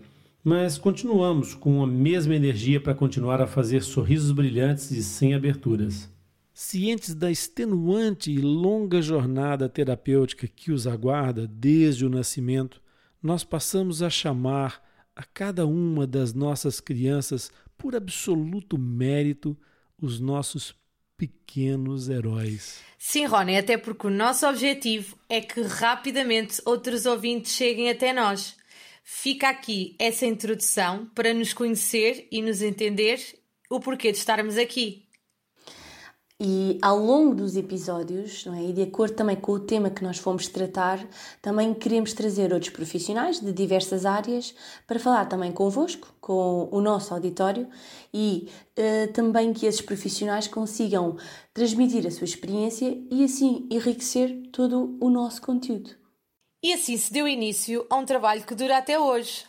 mas 0.44 0.78
continuamos 0.78 1.52
com 1.52 1.82
a 1.82 1.86
mesma 1.86 2.36
energia 2.36 2.80
para 2.80 2.94
continuar 2.94 3.40
a 3.40 3.48
fazer 3.48 3.82
sorrisos 3.82 4.30
brilhantes 4.30 4.92
e 4.92 5.02
sem 5.02 5.34
aberturas. 5.34 6.08
Cientes 6.54 7.16
da 7.16 7.32
extenuante 7.32 8.30
e 8.30 8.38
longa 8.38 9.02
jornada 9.02 9.68
terapêutica 9.68 10.46
que 10.46 10.70
os 10.70 10.86
aguarda 10.86 11.48
desde 11.48 12.06
o 12.06 12.10
nascimento, 12.10 12.81
nós 13.22 13.44
passamos 13.44 14.02
a 14.02 14.10
chamar 14.10 14.82
a 15.14 15.22
cada 15.22 15.66
uma 15.66 16.06
das 16.06 16.32
nossas 16.32 16.80
crianças, 16.80 17.50
por 17.76 17.94
absoluto 17.94 18.78
mérito, 18.78 19.56
os 20.00 20.18
nossos 20.18 20.74
pequenos 21.16 22.08
heróis. 22.08 22.80
Sim, 22.98 23.26
Rony, 23.26 23.56
até 23.56 23.76
porque 23.76 24.06
o 24.06 24.10
nosso 24.10 24.46
objetivo 24.46 25.16
é 25.28 25.40
que 25.40 25.60
rapidamente 25.60 26.60
outros 26.64 27.06
ouvintes 27.06 27.52
cheguem 27.52 27.90
até 27.90 28.12
nós. 28.12 28.56
Fica 29.04 29.48
aqui 29.48 29.94
essa 29.98 30.26
introdução 30.26 31.06
para 31.14 31.34
nos 31.34 31.52
conhecer 31.52 32.26
e 32.30 32.40
nos 32.40 32.62
entender 32.62 33.20
o 33.68 33.80
porquê 33.80 34.10
de 34.12 34.18
estarmos 34.18 34.56
aqui. 34.56 35.08
E 36.44 36.76
ao 36.82 36.98
longo 36.98 37.36
dos 37.36 37.54
episódios, 37.54 38.44
não 38.46 38.54
é? 38.54 38.64
e 38.64 38.72
de 38.72 38.82
acordo 38.82 39.14
também 39.14 39.36
com 39.36 39.52
o 39.52 39.60
tema 39.60 39.90
que 39.90 40.02
nós 40.02 40.18
fomos 40.18 40.48
tratar, 40.48 40.98
também 41.40 41.72
queremos 41.72 42.12
trazer 42.14 42.52
outros 42.52 42.72
profissionais 42.72 43.38
de 43.38 43.52
diversas 43.52 44.04
áreas 44.04 44.52
para 44.84 44.98
falar 44.98 45.26
também 45.26 45.52
convosco, 45.52 46.12
com 46.20 46.68
o 46.72 46.80
nosso 46.80 47.14
auditório 47.14 47.68
e 48.12 48.48
uh, 48.76 49.12
também 49.12 49.52
que 49.52 49.66
esses 49.66 49.82
profissionais 49.82 50.48
consigam 50.48 51.16
transmitir 51.54 52.04
a 52.08 52.10
sua 52.10 52.24
experiência 52.24 53.00
e 53.08 53.22
assim 53.22 53.68
enriquecer 53.70 54.48
todo 54.50 54.98
o 55.00 55.08
nosso 55.08 55.40
conteúdo. 55.42 55.90
E 56.60 56.72
assim 56.72 56.96
se 56.96 57.12
deu 57.12 57.28
início 57.28 57.86
a 57.88 57.96
um 57.96 58.04
trabalho 58.04 58.42
que 58.42 58.56
dura 58.56 58.78
até 58.78 58.98
hoje. 58.98 59.44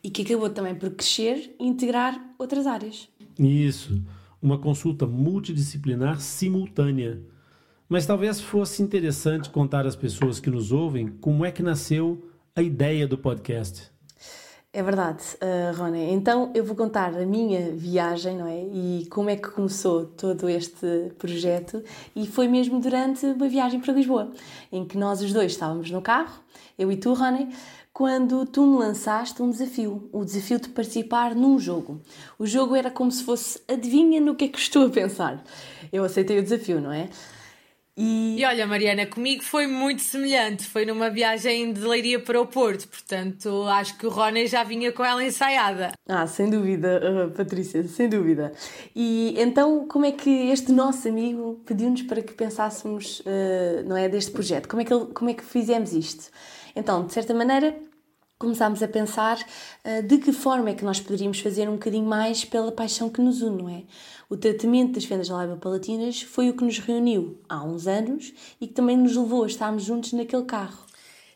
E 0.00 0.10
que 0.10 0.22
acabou 0.22 0.50
também 0.50 0.76
por 0.76 0.90
crescer 0.90 1.56
e 1.58 1.66
integrar 1.66 2.34
outras 2.38 2.68
áreas. 2.68 3.08
Isso 3.36 4.00
uma 4.44 4.58
consulta 4.58 5.06
multidisciplinar 5.06 6.20
simultânea. 6.20 7.22
Mas 7.88 8.04
talvez 8.04 8.40
fosse 8.40 8.82
interessante 8.82 9.48
contar 9.48 9.86
às 9.86 9.96
pessoas 9.96 10.38
que 10.38 10.50
nos 10.50 10.70
ouvem 10.70 11.08
como 11.08 11.46
é 11.46 11.50
que 11.50 11.62
nasceu 11.62 12.28
a 12.54 12.60
ideia 12.60 13.08
do 13.08 13.16
podcast. 13.16 13.90
É 14.70 14.82
verdade, 14.82 15.22
uh, 15.36 15.74
Rony. 15.78 16.12
Então 16.12 16.50
eu 16.54 16.62
vou 16.62 16.76
contar 16.76 17.14
a 17.14 17.24
minha 17.24 17.70
viagem, 17.72 18.36
não 18.36 18.46
é? 18.46 18.64
E 18.64 19.06
como 19.08 19.30
é 19.30 19.36
que 19.36 19.48
começou 19.48 20.04
todo 20.04 20.46
este 20.46 21.12
projeto. 21.16 21.82
E 22.14 22.26
foi 22.26 22.46
mesmo 22.46 22.80
durante 22.80 23.24
uma 23.24 23.48
viagem 23.48 23.80
para 23.80 23.94
Lisboa, 23.94 24.30
em 24.70 24.84
que 24.84 24.98
nós 24.98 25.22
os 25.22 25.32
dois 25.32 25.52
estávamos 25.52 25.90
no 25.90 26.02
carro, 26.02 26.38
eu 26.78 26.92
e 26.92 26.96
tu, 26.96 27.14
Rony, 27.14 27.48
quando 27.94 28.44
tu 28.44 28.66
me 28.66 28.78
lançaste 28.78 29.40
um 29.40 29.48
desafio, 29.48 30.10
o 30.12 30.24
desafio 30.24 30.58
de 30.58 30.68
participar 30.68 31.32
num 31.32 31.60
jogo. 31.60 32.02
O 32.36 32.44
jogo 32.44 32.74
era 32.74 32.90
como 32.90 33.10
se 33.10 33.22
fosse 33.22 33.60
adivinha 33.68 34.20
no 34.20 34.34
que 34.34 34.46
é 34.46 34.48
que 34.48 34.58
estou 34.58 34.88
a 34.88 34.90
pensar. 34.90 35.44
Eu 35.92 36.02
aceitei 36.02 36.40
o 36.40 36.42
desafio, 36.42 36.80
não 36.80 36.92
é? 36.92 37.08
E... 37.96 38.40
e... 38.40 38.44
olha, 38.44 38.66
Mariana, 38.66 39.06
comigo 39.06 39.44
foi 39.44 39.68
muito 39.68 40.02
semelhante. 40.02 40.64
Foi 40.64 40.84
numa 40.84 41.08
viagem 41.08 41.72
de 41.72 41.82
Leiria 41.82 42.18
para 42.18 42.40
o 42.40 42.46
Porto, 42.48 42.88
portanto 42.88 43.62
acho 43.68 43.96
que 43.96 44.08
o 44.08 44.10
Rony 44.10 44.48
já 44.48 44.64
vinha 44.64 44.90
com 44.90 45.04
ela 45.04 45.22
ensaiada. 45.22 45.92
Ah, 46.08 46.26
sem 46.26 46.50
dúvida, 46.50 47.00
uh, 47.00 47.30
Patrícia, 47.30 47.84
sem 47.84 48.08
dúvida. 48.08 48.52
E 48.92 49.36
então, 49.38 49.86
como 49.86 50.04
é 50.04 50.10
que 50.10 50.28
este 50.50 50.72
nosso 50.72 51.06
amigo 51.06 51.62
pediu-nos 51.64 52.02
para 52.02 52.20
que 52.20 52.32
pensássemos, 52.32 53.20
uh, 53.20 53.86
não 53.86 53.96
é, 53.96 54.08
deste 54.08 54.32
projeto? 54.32 54.66
Como 54.66 54.82
é, 54.82 54.84
que 54.84 54.92
ele, 54.92 55.06
como 55.14 55.30
é 55.30 55.34
que 55.34 55.44
fizemos 55.44 55.92
isto? 55.92 56.32
Então, 56.74 57.06
de 57.06 57.12
certa 57.12 57.32
maneira, 57.32 57.78
começámos 58.38 58.82
a 58.82 58.88
pensar 58.88 59.38
uh, 59.38 60.02
de 60.02 60.18
que 60.18 60.32
forma 60.32 60.70
é 60.70 60.74
que 60.74 60.84
nós 60.84 61.00
poderíamos 61.00 61.40
fazer 61.40 61.68
um 61.68 61.74
bocadinho 61.74 62.06
mais 62.06 62.44
pela 62.44 62.72
paixão 62.72 63.08
que 63.08 63.20
nos 63.20 63.42
une, 63.42 63.62
não 63.62 63.68
é? 63.68 63.84
O 64.28 64.36
tratamento 64.36 64.92
das 64.92 65.04
fendas 65.04 65.28
palatinas 65.60 66.22
foi 66.22 66.50
o 66.50 66.56
que 66.56 66.64
nos 66.64 66.78
reuniu 66.78 67.40
há 67.48 67.62
uns 67.64 67.86
anos 67.86 68.32
e 68.60 68.66
que 68.66 68.74
também 68.74 68.96
nos 68.96 69.16
levou 69.16 69.44
a 69.44 69.46
estarmos 69.46 69.84
juntos 69.84 70.12
naquele 70.12 70.44
carro. 70.44 70.84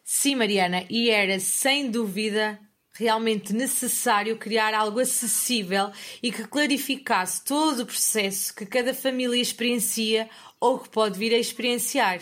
Sim, 0.04 0.36
Mariana, 0.36 0.84
e 0.90 1.10
era 1.10 1.38
sem 1.38 1.90
dúvida 1.90 2.58
realmente 2.94 3.52
necessário 3.52 4.36
criar 4.36 4.74
algo 4.74 4.98
acessível 4.98 5.92
e 6.20 6.32
que 6.32 6.48
clarificasse 6.48 7.44
todo 7.44 7.82
o 7.82 7.86
processo 7.86 8.52
que 8.54 8.66
cada 8.66 8.92
família 8.92 9.40
experiencia 9.40 10.28
ou 10.60 10.80
que 10.80 10.88
pode 10.88 11.16
vir 11.16 11.32
a 11.32 11.38
experienciar. 11.38 12.20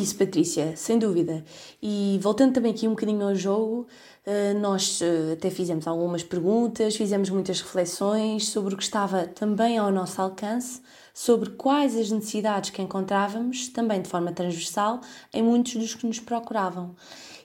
Isso, 0.00 0.16
Patrícia, 0.16 0.76
sem 0.76 0.96
dúvida. 0.96 1.44
E 1.82 2.20
voltando 2.22 2.52
também 2.52 2.70
aqui 2.70 2.86
um 2.86 2.90
bocadinho 2.90 3.26
ao 3.26 3.34
jogo, 3.34 3.88
eh, 4.24 4.54
nós 4.54 5.02
eh, 5.02 5.32
até 5.32 5.50
fizemos 5.50 5.88
algumas 5.88 6.22
perguntas, 6.22 6.94
fizemos 6.94 7.28
muitas 7.30 7.60
reflexões 7.60 8.48
sobre 8.48 8.74
o 8.74 8.76
que 8.76 8.82
estava 8.84 9.26
também 9.26 9.76
ao 9.76 9.90
nosso 9.90 10.22
alcance, 10.22 10.80
sobre 11.12 11.50
quais 11.50 11.96
as 11.96 12.12
necessidades 12.12 12.70
que 12.70 12.80
encontrávamos, 12.80 13.66
também 13.68 14.00
de 14.00 14.08
forma 14.08 14.30
transversal, 14.30 15.00
em 15.34 15.42
muitos 15.42 15.74
dos 15.74 15.96
que 15.96 16.06
nos 16.06 16.20
procuravam. 16.20 16.94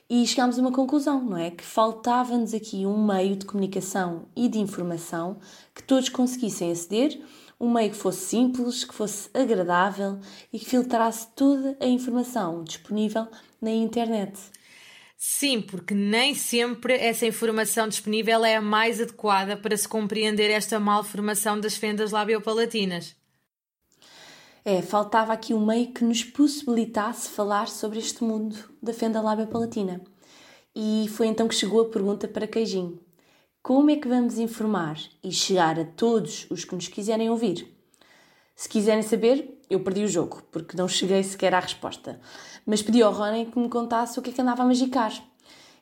E 0.08 0.24
chegámos 0.24 0.56
a 0.56 0.60
uma 0.60 0.70
conclusão, 0.70 1.24
não 1.24 1.36
é? 1.36 1.50
Que 1.50 1.64
faltava-nos 1.64 2.54
aqui 2.54 2.86
um 2.86 3.04
meio 3.04 3.34
de 3.34 3.46
comunicação 3.46 4.26
e 4.36 4.48
de 4.48 4.60
informação 4.60 5.38
que 5.74 5.82
todos 5.82 6.08
conseguissem 6.08 6.70
aceder 6.70 7.20
um 7.60 7.72
meio 7.72 7.90
que 7.90 7.96
fosse 7.96 8.26
simples, 8.26 8.84
que 8.84 8.94
fosse 8.94 9.28
agradável 9.34 10.18
e 10.52 10.58
que 10.58 10.64
filtrasse 10.64 11.28
toda 11.34 11.76
a 11.80 11.86
informação 11.86 12.64
disponível 12.64 13.26
na 13.60 13.70
internet. 13.70 14.38
Sim, 15.16 15.62
porque 15.62 15.94
nem 15.94 16.34
sempre 16.34 16.94
essa 16.94 17.26
informação 17.26 17.88
disponível 17.88 18.44
é 18.44 18.56
a 18.56 18.60
mais 18.60 19.00
adequada 19.00 19.56
para 19.56 19.76
se 19.76 19.88
compreender 19.88 20.50
esta 20.50 20.78
malformação 20.78 21.58
das 21.58 21.76
fendas 21.76 22.10
labiopalatinas. 22.10 23.16
É, 24.64 24.80
faltava 24.80 25.32
aqui 25.32 25.52
um 25.52 25.64
meio 25.64 25.92
que 25.92 26.04
nos 26.04 26.24
possibilitasse 26.24 27.28
falar 27.28 27.68
sobre 27.68 27.98
este 27.98 28.24
mundo 28.24 28.56
da 28.82 28.94
fenda 28.94 29.20
labiopalatina. 29.20 30.00
E 30.74 31.06
foi 31.10 31.26
então 31.26 31.46
que 31.46 31.54
chegou 31.54 31.82
a 31.82 31.90
pergunta 31.90 32.26
para 32.26 32.46
Queijinho. 32.46 32.98
Como 33.64 33.88
é 33.88 33.96
que 33.96 34.06
vamos 34.06 34.38
informar 34.38 34.98
e 35.22 35.32
chegar 35.32 35.80
a 35.80 35.86
todos 35.86 36.46
os 36.50 36.66
que 36.66 36.74
nos 36.74 36.86
quiserem 36.86 37.30
ouvir? 37.30 37.66
Se 38.54 38.68
quiserem 38.68 39.00
saber, 39.00 39.58
eu 39.70 39.80
perdi 39.80 40.02
o 40.02 40.06
jogo, 40.06 40.42
porque 40.52 40.76
não 40.76 40.86
cheguei 40.86 41.22
sequer 41.22 41.54
à 41.54 41.60
resposta. 41.60 42.20
Mas 42.66 42.82
pedi 42.82 43.00
ao 43.00 43.10
Ronen 43.10 43.46
que 43.46 43.58
me 43.58 43.70
contasse 43.70 44.18
o 44.18 44.22
que 44.22 44.28
é 44.28 44.32
que 44.34 44.42
andava 44.42 44.64
a 44.64 44.66
magicar. 44.66 45.14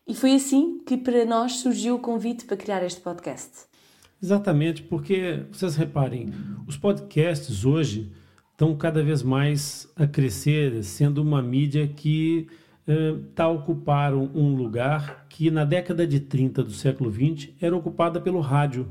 E 0.06 0.14
foi 0.14 0.36
assim 0.36 0.78
que 0.86 0.96
para 0.96 1.24
nós 1.24 1.54
surgiu 1.54 1.96
o 1.96 1.98
convite 1.98 2.44
para 2.44 2.56
criar 2.56 2.84
este 2.84 3.00
podcast. 3.00 3.66
Exatamente, 4.22 4.84
porque 4.84 5.44
vocês 5.50 5.74
reparem, 5.74 6.32
os 6.68 6.76
podcasts 6.76 7.64
hoje 7.64 8.12
estão 8.52 8.76
cada 8.76 9.02
vez 9.02 9.24
mais 9.24 9.88
a 9.96 10.06
crescer, 10.06 10.84
sendo 10.84 11.20
uma 11.20 11.42
mídia 11.42 11.88
que 11.88 12.46
está 12.86 13.48
uh, 13.48 13.54
ocupar 13.54 14.12
um 14.14 14.54
lugar 14.54 15.26
que 15.28 15.50
na 15.50 15.64
década 15.64 16.06
de 16.06 16.18
30 16.20 16.64
do 16.64 16.72
século 16.72 17.10
20 17.10 17.56
era 17.60 17.76
ocupada 17.76 18.20
pelo 18.20 18.40
rádio. 18.40 18.88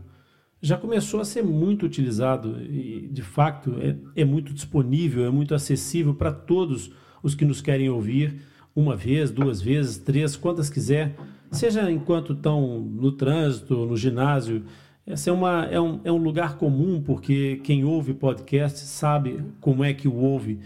Já 0.62 0.78
começou 0.78 1.20
a 1.20 1.26
ser 1.26 1.44
muito 1.44 1.86
utilizado 1.86 2.62
e, 2.62 3.10
de 3.12 3.22
fato, 3.22 3.76
é, 3.80 4.22
é 4.22 4.26
muito 4.26 4.54
disponível, 4.54 5.26
é 5.26 5.30
muito 5.30 5.56
acessível 5.56 6.14
para 6.14 6.32
todos 6.32 6.92
os 7.22 7.36
que 7.36 7.46
nos 7.46 7.62
querem 7.62 7.90
ouvir 7.90 8.42
uma 8.76 8.96
vez, 8.96 9.32
duas 9.32 9.62
vezes, 9.62 9.98
três, 9.98 10.36
quantas 10.36 10.70
quiser, 10.70 11.16
seja 11.52 11.92
enquanto 11.92 12.34
estão 12.34 12.80
no 12.80 13.12
trânsito, 13.12 13.86
no 13.86 13.98
ginásio. 13.98 14.64
Esse 15.06 15.30
é, 15.30 15.34
uma, 15.34 15.66
é, 15.66 15.80
um, 15.80 16.00
é 16.04 16.12
um 16.12 16.18
lugar 16.18 16.58
comum, 16.58 17.02
porque 17.02 17.60
quem 17.64 17.84
ouve 17.84 18.14
podcast 18.14 18.80
sabe 18.80 19.44
como 19.60 19.84
é 19.84 19.94
que 19.94 20.08
o 20.08 20.16
ouve 20.16 20.60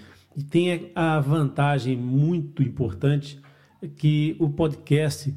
tem 0.44 0.92
a 0.94 1.20
vantagem 1.20 1.96
muito 1.96 2.62
importante 2.62 3.40
que 3.96 4.36
o 4.40 4.50
podcast, 4.50 5.34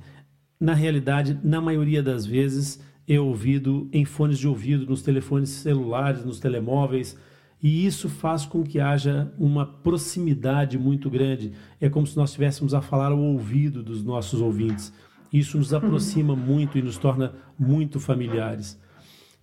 na 0.58 0.74
realidade, 0.74 1.38
na 1.42 1.60
maioria 1.60 2.02
das 2.02 2.26
vezes, 2.26 2.82
é 3.06 3.18
ouvido 3.18 3.88
em 3.92 4.04
fones 4.04 4.38
de 4.38 4.48
ouvido, 4.48 4.86
nos 4.86 5.02
telefones 5.02 5.50
celulares, 5.50 6.24
nos 6.24 6.40
telemóveis, 6.40 7.16
e 7.62 7.86
isso 7.86 8.08
faz 8.08 8.44
com 8.46 8.62
que 8.62 8.78
haja 8.78 9.32
uma 9.38 9.66
proximidade 9.66 10.78
muito 10.78 11.10
grande. 11.10 11.52
É 11.80 11.88
como 11.88 12.06
se 12.06 12.16
nós 12.16 12.30
estivéssemos 12.30 12.72
a 12.72 12.80
falar 12.80 13.10
ao 13.10 13.18
ouvido 13.18 13.82
dos 13.82 14.04
nossos 14.04 14.40
ouvintes. 14.40 14.92
Isso 15.32 15.58
nos 15.58 15.74
aproxima 15.74 16.36
muito 16.36 16.78
e 16.78 16.82
nos 16.82 16.96
torna 16.98 17.34
muito 17.58 17.98
familiares. 17.98 18.80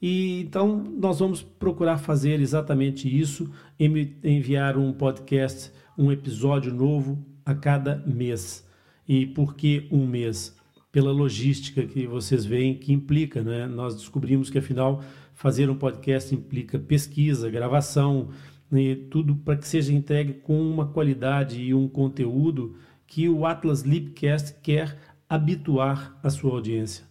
E 0.02 0.42
então 0.42 0.84
nós 0.98 1.20
vamos 1.20 1.42
procurar 1.42 1.98
fazer 1.98 2.40
exatamente 2.40 3.08
isso, 3.08 3.50
enviar 3.80 4.78
um 4.78 4.92
podcast, 4.92 5.72
um 5.98 6.12
episódio 6.12 6.74
novo 6.74 7.26
a 7.46 7.56
cada 7.56 8.04
mês. 8.06 8.68
E 9.08 9.26
por 9.26 9.56
que 9.56 9.88
um 9.92 10.06
mês? 10.06 10.56
Pela 10.92 11.12
logística 11.12 11.86
que 11.86 12.08
vocês 12.08 12.46
veem 12.46 12.78
que 12.78 12.94
implica, 12.94 13.44
né? 13.44 13.68
Nós 13.68 13.96
descobrimos 13.96 14.50
que 14.50 14.58
afinal 14.58 15.04
fazer 15.34 15.70
um 15.70 15.76
podcast 15.76 16.34
implica 16.34 16.80
pesquisa, 16.80 17.50
gravação, 17.50 18.30
né? 18.72 18.96
tudo 19.10 19.36
para 19.36 19.58
que 19.58 19.68
seja 19.68 19.94
entregue 19.94 20.34
com 20.34 20.60
uma 20.62 20.88
qualidade 20.88 21.62
e 21.62 21.74
um 21.74 21.88
conteúdo 21.88 22.76
que 23.06 23.28
o 23.30 23.46
Atlas 23.46 23.82
Lipcast 23.82 24.56
quer 24.62 24.98
habituar 25.30 26.18
a 26.24 26.30
sua 26.30 26.52
audiência. 26.52 27.06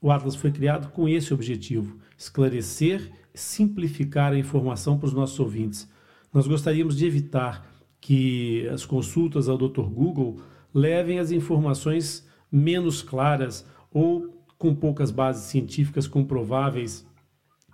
O 0.00 0.10
Atlas 0.10 0.36
foi 0.36 0.50
criado 0.50 0.90
com 0.92 1.08
esse 1.08 1.32
objetivo 1.32 1.98
esclarecer, 2.20 3.10
simplificar 3.32 4.34
a 4.34 4.38
informação 4.38 4.98
para 4.98 5.06
os 5.06 5.14
nossos 5.14 5.40
ouvintes. 5.40 5.90
Nós 6.30 6.46
gostaríamos 6.46 6.98
de 6.98 7.06
evitar 7.06 7.66
que 7.98 8.68
as 8.68 8.84
consultas 8.84 9.48
ao 9.48 9.56
Dr. 9.56 9.84
Google 9.84 10.36
levem 10.72 11.18
as 11.18 11.30
informações 11.30 12.28
menos 12.52 13.00
claras 13.00 13.66
ou 13.90 14.44
com 14.58 14.74
poucas 14.74 15.10
bases 15.10 15.44
científicas 15.44 16.06
comprováveis, 16.06 17.06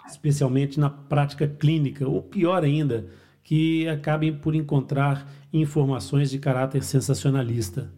especialmente 0.07 0.79
na 0.79 0.91
prática 0.91 1.49
clínica, 1.49 2.09
ou 2.09 2.23
pior 2.23 2.63
ainda, 2.63 3.09
que 3.43 3.89
acabem 3.89 4.33
por 4.33 4.55
encontrar 4.55 5.29
informações 5.53 6.31
de 6.31 6.39
caráter 6.39 6.85
sensacionalista. 6.85 7.93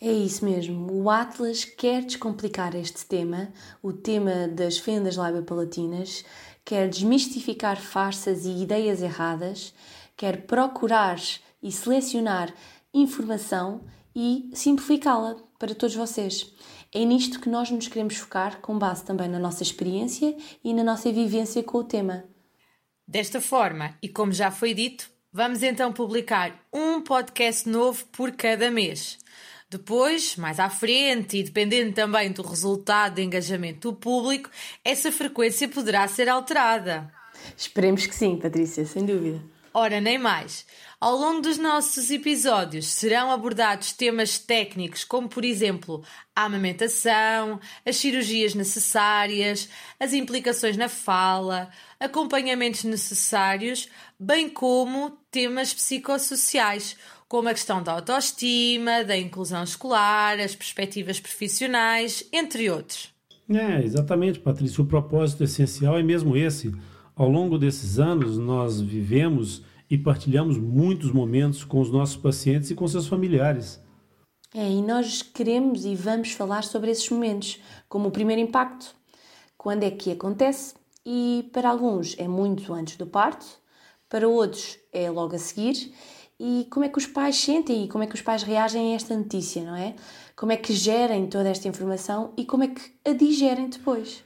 É 0.00 0.12
isso 0.12 0.44
mesmo. 0.44 0.92
O 0.92 1.10
Atlas 1.10 1.64
quer 1.64 2.04
descomplicar 2.04 2.76
este 2.76 3.04
tema, 3.04 3.52
o 3.82 3.92
tema 3.92 4.46
das 4.46 4.78
fendas 4.78 5.16
labiopalatinas, 5.16 6.24
quer 6.64 6.88
desmistificar 6.88 7.80
farsas 7.80 8.44
e 8.44 8.62
ideias 8.62 9.02
erradas, 9.02 9.74
quer 10.16 10.46
procurar 10.46 11.18
e 11.60 11.72
selecionar 11.72 12.54
informação 12.94 13.84
e 14.14 14.48
simplificá-la 14.52 15.36
para 15.58 15.74
todos 15.74 15.96
vocês. 15.96 16.54
É 16.92 17.04
nisto 17.04 17.40
que 17.40 17.48
nós 17.48 17.70
nos 17.70 17.88
queremos 17.88 18.16
focar, 18.16 18.60
com 18.60 18.78
base 18.78 19.04
também 19.04 19.28
na 19.28 19.38
nossa 19.38 19.62
experiência 19.62 20.36
e 20.62 20.72
na 20.72 20.84
nossa 20.84 21.12
vivência 21.12 21.62
com 21.62 21.78
o 21.78 21.84
tema. 21.84 22.24
Desta 23.06 23.40
forma, 23.40 23.96
e 24.02 24.08
como 24.08 24.32
já 24.32 24.50
foi 24.50 24.74
dito, 24.74 25.10
vamos 25.32 25.62
então 25.62 25.92
publicar 25.92 26.54
um 26.72 27.00
podcast 27.00 27.68
novo 27.68 28.04
por 28.06 28.32
cada 28.32 28.70
mês. 28.70 29.18
Depois, 29.70 30.36
mais 30.36 30.58
à 30.58 30.70
frente, 30.70 31.36
e 31.36 31.42
dependendo 31.42 31.92
também 31.92 32.32
do 32.32 32.42
resultado 32.42 33.16
de 33.16 33.22
engajamento 33.22 33.90
do 33.90 33.96
público, 33.96 34.48
essa 34.82 35.12
frequência 35.12 35.68
poderá 35.68 36.08
ser 36.08 36.28
alterada. 36.28 37.12
Esperemos 37.56 38.06
que 38.06 38.14
sim, 38.14 38.38
Patrícia, 38.38 38.86
sem 38.86 39.04
dúvida. 39.04 39.42
Ora, 39.74 40.00
nem 40.00 40.18
mais. 40.18 40.66
Ao 41.00 41.14
longo 41.14 41.42
dos 41.42 41.58
nossos 41.58 42.10
episódios 42.10 42.86
serão 42.86 43.30
abordados 43.30 43.92
temas 43.92 44.38
técnicos, 44.38 45.04
como 45.04 45.28
por 45.28 45.44
exemplo 45.44 46.02
a 46.34 46.46
amamentação, 46.46 47.60
as 47.86 47.96
cirurgias 47.96 48.54
necessárias, 48.54 49.68
as 50.00 50.12
implicações 50.12 50.76
na 50.76 50.88
fala, 50.88 51.70
acompanhamentos 52.00 52.82
necessários, 52.82 53.88
bem 54.18 54.48
como 54.48 55.10
temas 55.30 55.72
psicossociais, 55.72 56.96
como 57.28 57.48
a 57.48 57.54
questão 57.54 57.82
da 57.82 57.92
autoestima, 57.92 59.04
da 59.04 59.16
inclusão 59.16 59.62
escolar, 59.62 60.40
as 60.40 60.56
perspectivas 60.56 61.20
profissionais, 61.20 62.26
entre 62.32 62.70
outros. 62.70 63.10
É, 63.48 63.82
exatamente, 63.82 64.40
Patrícia. 64.40 64.82
O 64.82 64.86
propósito 64.86 65.44
essencial 65.44 65.98
é 65.98 66.02
mesmo 66.02 66.36
esse. 66.36 66.74
Ao 67.14 67.28
longo 67.28 67.58
desses 67.58 67.98
anos, 67.98 68.38
nós 68.38 68.80
vivemos 68.80 69.62
e 69.90 69.98
partilhamos 69.98 70.58
muitos 70.58 71.12
momentos 71.12 71.64
com 71.64 71.80
os 71.80 71.90
nossos 71.90 72.16
pacientes 72.16 72.70
e 72.70 72.74
com 72.74 72.86
seus 72.88 73.06
familiares. 73.06 73.80
É, 74.54 74.70
e 74.70 74.80
nós 74.80 75.22
queremos 75.22 75.84
e 75.84 75.94
vamos 75.94 76.32
falar 76.32 76.64
sobre 76.64 76.90
esses 76.90 77.08
momentos, 77.10 77.58
como 77.88 78.08
o 78.08 78.10
primeiro 78.10 78.40
impacto, 78.40 78.94
quando 79.56 79.82
é 79.82 79.90
que 79.90 80.10
acontece 80.10 80.74
e 81.04 81.48
para 81.52 81.68
alguns 81.68 82.14
é 82.18 82.26
muito 82.26 82.72
antes 82.72 82.96
do 82.96 83.06
parto, 83.06 83.46
para 84.08 84.28
outros 84.28 84.78
é 84.92 85.10
logo 85.10 85.34
a 85.34 85.38
seguir 85.38 85.92
e 86.40 86.66
como 86.70 86.86
é 86.86 86.88
que 86.88 86.98
os 86.98 87.06
pais 87.06 87.36
sentem 87.36 87.84
e 87.84 87.88
como 87.88 88.04
é 88.04 88.06
que 88.06 88.14
os 88.14 88.22
pais 88.22 88.42
reagem 88.42 88.92
a 88.92 88.96
esta 88.96 89.16
notícia, 89.16 89.64
não 89.64 89.74
é? 89.74 89.94
Como 90.36 90.52
é 90.52 90.56
que 90.56 90.72
gerem 90.72 91.26
toda 91.26 91.48
esta 91.48 91.66
informação 91.66 92.32
e 92.36 92.44
como 92.44 92.62
é 92.62 92.68
que 92.68 92.80
a 93.04 93.12
digerem 93.12 93.68
depois. 93.68 94.22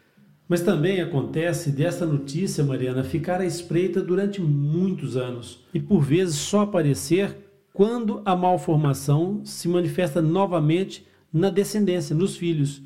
Mas 0.47 0.61
também 0.61 1.00
acontece 1.00 1.71
dessa 1.71 2.04
notícia, 2.04 2.62
Mariana, 2.62 3.02
ficar 3.02 3.40
à 3.40 3.47
espreita 3.47 4.02
durante 4.02 4.40
muitos 4.40 5.16
anos 5.16 5.64
e 5.73 5.81
por 5.81 6.02
vezes 6.02 6.37
só 6.37 6.61
aparecer 6.62 7.35
quando 7.73 8.21
a 8.25 8.37
malformação 8.37 9.40
se 9.45 9.66
manifesta 9.66 10.21
novamente 10.21 11.07
na 11.33 11.49
descendência, 11.49 12.14
nos 12.14 12.37
filhos. 12.37 12.83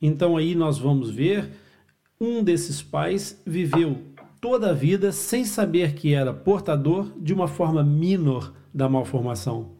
Então 0.00 0.36
aí 0.36 0.54
nós 0.54 0.78
vamos 0.78 1.10
ver 1.10 1.50
um 2.20 2.44
desses 2.44 2.80
pais 2.80 3.42
viveu 3.44 3.96
toda 4.40 4.70
a 4.70 4.72
vida 4.72 5.10
sem 5.10 5.44
saber 5.44 5.94
que 5.94 6.14
era 6.14 6.32
portador 6.32 7.10
de 7.16 7.34
uma 7.34 7.48
forma 7.48 7.82
minor 7.82 8.54
da 8.78 8.88
malformação. 8.88 9.72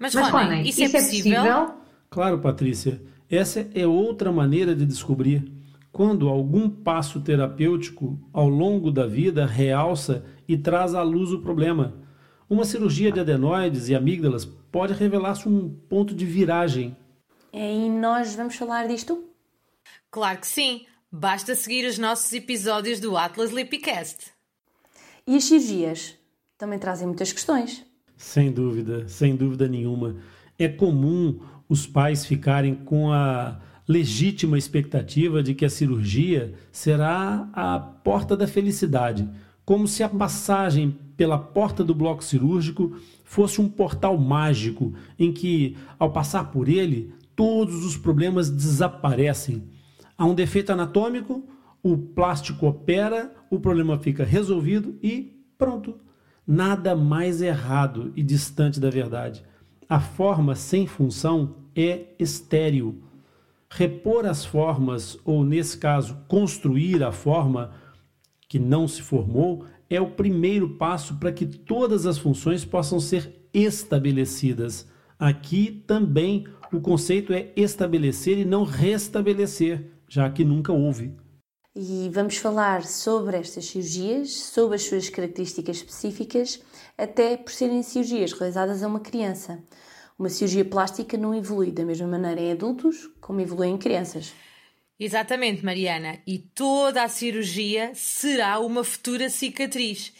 Mas, 0.00 0.14
Mas 0.14 0.30
Rony, 0.30 0.68
isso, 0.68 0.82
isso 0.82 0.96
é, 0.96 1.00
possível? 1.00 1.32
é 1.32 1.36
possível? 1.36 1.74
Claro, 2.08 2.38
Patrícia. 2.40 3.00
Essa 3.30 3.68
é 3.74 3.86
outra 3.86 4.32
maneira 4.32 4.74
de 4.74 4.86
descobrir 4.86 5.52
quando 5.92 6.28
algum 6.28 6.68
passo 6.68 7.20
terapêutico 7.20 8.18
ao 8.32 8.48
longo 8.48 8.90
da 8.90 9.06
vida 9.06 9.46
realça 9.46 10.24
e 10.48 10.56
traz 10.56 10.94
à 10.94 11.02
luz 11.02 11.30
o 11.30 11.40
problema. 11.40 11.94
Uma 12.48 12.64
cirurgia 12.64 13.12
de 13.12 13.20
adenoides 13.20 13.88
e 13.88 13.94
amígdalas 13.94 14.44
pode 14.44 14.94
revelar-se 14.94 15.48
um 15.48 15.68
ponto 15.88 16.14
de 16.14 16.24
viragem. 16.24 16.96
E 17.52 17.88
nós 17.88 18.34
vamos 18.34 18.56
falar 18.56 18.86
disto? 18.86 19.24
Claro 20.10 20.38
que 20.38 20.46
sim. 20.46 20.86
Basta 21.10 21.54
seguir 21.54 21.86
os 21.86 21.98
nossos 21.98 22.32
episódios 22.32 23.00
do 23.00 23.16
Atlas 23.16 23.50
Lipicast. 23.50 24.32
E 25.26 25.36
as 25.36 25.44
cirurgias 25.44 26.14
também 26.58 26.78
trazem 26.78 27.06
muitas 27.06 27.32
questões. 27.32 27.85
Sem 28.16 28.50
dúvida, 28.50 29.06
sem 29.08 29.36
dúvida 29.36 29.68
nenhuma. 29.68 30.16
É 30.58 30.68
comum 30.68 31.38
os 31.68 31.86
pais 31.86 32.24
ficarem 32.24 32.74
com 32.74 33.12
a 33.12 33.60
legítima 33.86 34.58
expectativa 34.58 35.42
de 35.42 35.54
que 35.54 35.64
a 35.64 35.70
cirurgia 35.70 36.54
será 36.72 37.48
a 37.52 37.78
porta 37.78 38.36
da 38.36 38.46
felicidade, 38.46 39.28
como 39.64 39.86
se 39.86 40.02
a 40.02 40.08
passagem 40.08 40.96
pela 41.16 41.38
porta 41.38 41.84
do 41.84 41.94
bloco 41.94 42.24
cirúrgico 42.24 42.96
fosse 43.24 43.60
um 43.60 43.68
portal 43.68 44.16
mágico 44.18 44.94
em 45.18 45.32
que, 45.32 45.76
ao 45.98 46.12
passar 46.12 46.50
por 46.50 46.68
ele, 46.68 47.12
todos 47.34 47.84
os 47.84 47.96
problemas 47.96 48.48
desaparecem. 48.48 49.64
Há 50.16 50.24
um 50.24 50.34
defeito 50.34 50.72
anatômico, 50.72 51.44
o 51.82 51.96
plástico 51.96 52.66
opera, 52.66 53.32
o 53.50 53.60
problema 53.60 53.98
fica 53.98 54.24
resolvido 54.24 54.96
e 55.02 55.44
pronto. 55.58 56.05
Nada 56.46 56.94
mais 56.94 57.42
errado 57.42 58.12
e 58.14 58.22
distante 58.22 58.78
da 58.78 58.90
verdade. 58.90 59.44
A 59.88 60.00
forma 60.00 60.54
sem 60.54 60.86
função 60.86 61.56
é 61.74 62.06
estéril 62.18 63.02
repor 63.68 64.26
as 64.26 64.44
formas, 64.44 65.18
ou 65.24 65.44
nesse 65.44 65.76
caso, 65.76 66.16
construir 66.28 67.02
a 67.02 67.12
forma 67.12 67.72
que 68.48 68.58
não 68.58 68.86
se 68.86 69.02
formou, 69.02 69.64
é 69.88 70.00
o 70.00 70.10
primeiro 70.10 70.70
passo 70.70 71.16
para 71.16 71.32
que 71.32 71.46
todas 71.46 72.06
as 72.06 72.18
funções 72.18 72.64
possam 72.64 72.98
ser 72.98 73.48
estabelecidas. 73.52 74.88
Aqui 75.18 75.82
também 75.86 76.46
o 76.72 76.80
conceito 76.80 77.32
é 77.32 77.52
estabelecer 77.56 78.38
e 78.38 78.44
não 78.44 78.64
restabelecer, 78.64 79.90
já 80.08 80.28
que 80.30 80.44
nunca 80.44 80.72
houve. 80.72 81.12
E 81.78 82.08
vamos 82.10 82.38
falar 82.38 82.86
sobre 82.86 83.36
estas 83.36 83.66
cirurgias, 83.66 84.32
sobre 84.32 84.76
as 84.76 84.82
suas 84.84 85.10
características 85.10 85.76
específicas, 85.76 86.58
até 86.96 87.36
por 87.36 87.52
serem 87.52 87.82
cirurgias 87.82 88.32
realizadas 88.32 88.82
a 88.82 88.88
uma 88.88 88.98
criança. 88.98 89.62
Uma 90.18 90.30
cirurgia 90.30 90.64
plástica 90.64 91.18
não 91.18 91.34
evolui 91.34 91.70
da 91.70 91.84
mesma 91.84 92.06
maneira 92.06 92.40
em 92.40 92.52
adultos 92.52 93.10
como 93.20 93.42
evolui 93.42 93.66
em 93.66 93.76
crianças. 93.76 94.32
Exatamente, 94.98 95.62
Mariana. 95.62 96.18
E 96.26 96.38
toda 96.38 97.02
a 97.02 97.08
cirurgia 97.10 97.92
será 97.94 98.58
uma 98.58 98.82
futura 98.82 99.28
cicatriz. 99.28 100.14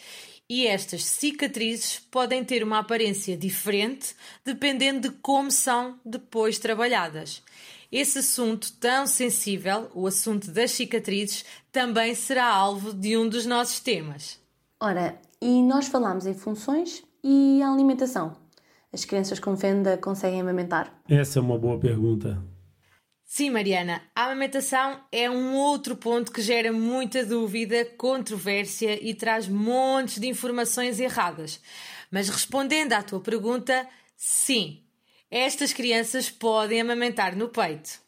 E 0.47 0.67
estas 0.67 1.05
cicatrizes 1.07 1.99
podem 2.11 2.45
ter 2.45 2.63
uma 2.63 2.81
aparência 2.81 3.35
diferente 3.35 4.15
dependendo 4.45 5.09
de 5.09 5.17
como 5.23 5.51
são 5.51 5.99
depois 6.05 6.59
trabalhadas. 6.59 7.43
Esse 7.91 8.19
assunto 8.19 8.73
tão 8.75 9.07
sensível, 9.07 9.91
o 9.95 10.07
assunto 10.07 10.51
das 10.51 10.73
cicatrizes, 10.73 11.45
também 11.71 12.15
será 12.15 12.47
alvo 12.47 12.93
de 12.93 13.17
um 13.17 13.29
dos 13.29 13.47
nossos 13.47 13.81
temas. 13.81 14.41
Ora, 14.81 15.19
e 15.41 15.63
nós 15.63 15.87
falamos 15.87 16.27
em 16.27 16.35
funções 16.35 17.03
e 17.23 17.63
alimentação 17.63 18.37
as 18.97 19.05
crianças 19.05 19.39
com 19.39 19.57
fenda 19.57 19.99
conseguem 19.99 20.41
amamentar? 20.41 20.93
Essa 21.09 21.39
é 21.39 21.43
uma 21.43 21.59
boa 21.59 21.79
pergunta. 21.79 22.43
Sim, 23.23 23.51
Mariana, 23.51 24.01
a 24.15 24.25
amamentação 24.25 25.01
é 25.13 25.29
um 25.29 25.55
outro 25.55 25.97
ponto 25.97 26.33
que 26.33 26.41
gera 26.41 26.73
muita 26.73 27.25
dúvida, 27.27 27.85
controvérsia 27.85 28.99
e 29.05 29.15
traz 29.15 29.49
montes 29.49 30.19
de 30.19 30.29
informações 30.29 30.99
erradas. 30.99 31.61
Mas 32.11 32.29
respondendo 32.29 32.93
à 32.93 33.03
tua 33.03 33.21
pergunta, 33.21 33.87
sim, 34.17 34.83
estas 35.31 35.73
crianças 35.73 36.31
podem 36.31 36.81
amamentar 36.81 37.37
no 37.37 37.49
peito. 37.49 38.01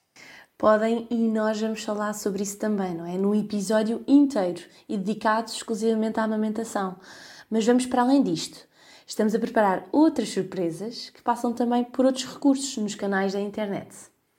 Podem, 0.57 1.07
e 1.11 1.17
nós 1.17 1.61
vamos 1.61 1.85
falar 1.85 2.13
sobre 2.15 2.43
isso 2.43 2.59
também, 2.59 2.95
não 2.95 3.07
é? 3.07 3.17
Num 3.17 3.35
episódio 3.35 4.03
inteiro 4.09 4.63
e 4.89 4.97
dedicado 4.97 5.51
exclusivamente 5.51 6.19
à 6.19 6.25
amamentação. 6.25 6.99
Mas 7.49 7.65
vamos 7.65 7.87
para 7.87 8.03
além 8.03 8.23
disto 8.23 8.69
estamos 9.09 9.35
a 9.35 9.39
preparar 9.39 9.89
outras 9.91 10.29
surpresas 10.29 11.09
que 11.09 11.23
passam 11.23 11.55
também 11.55 11.83
por 11.83 12.05
outros 12.05 12.27
recursos 12.27 12.77
nos 12.77 12.95
canais 12.95 13.33
da 13.33 13.41
internet. 13.41 13.89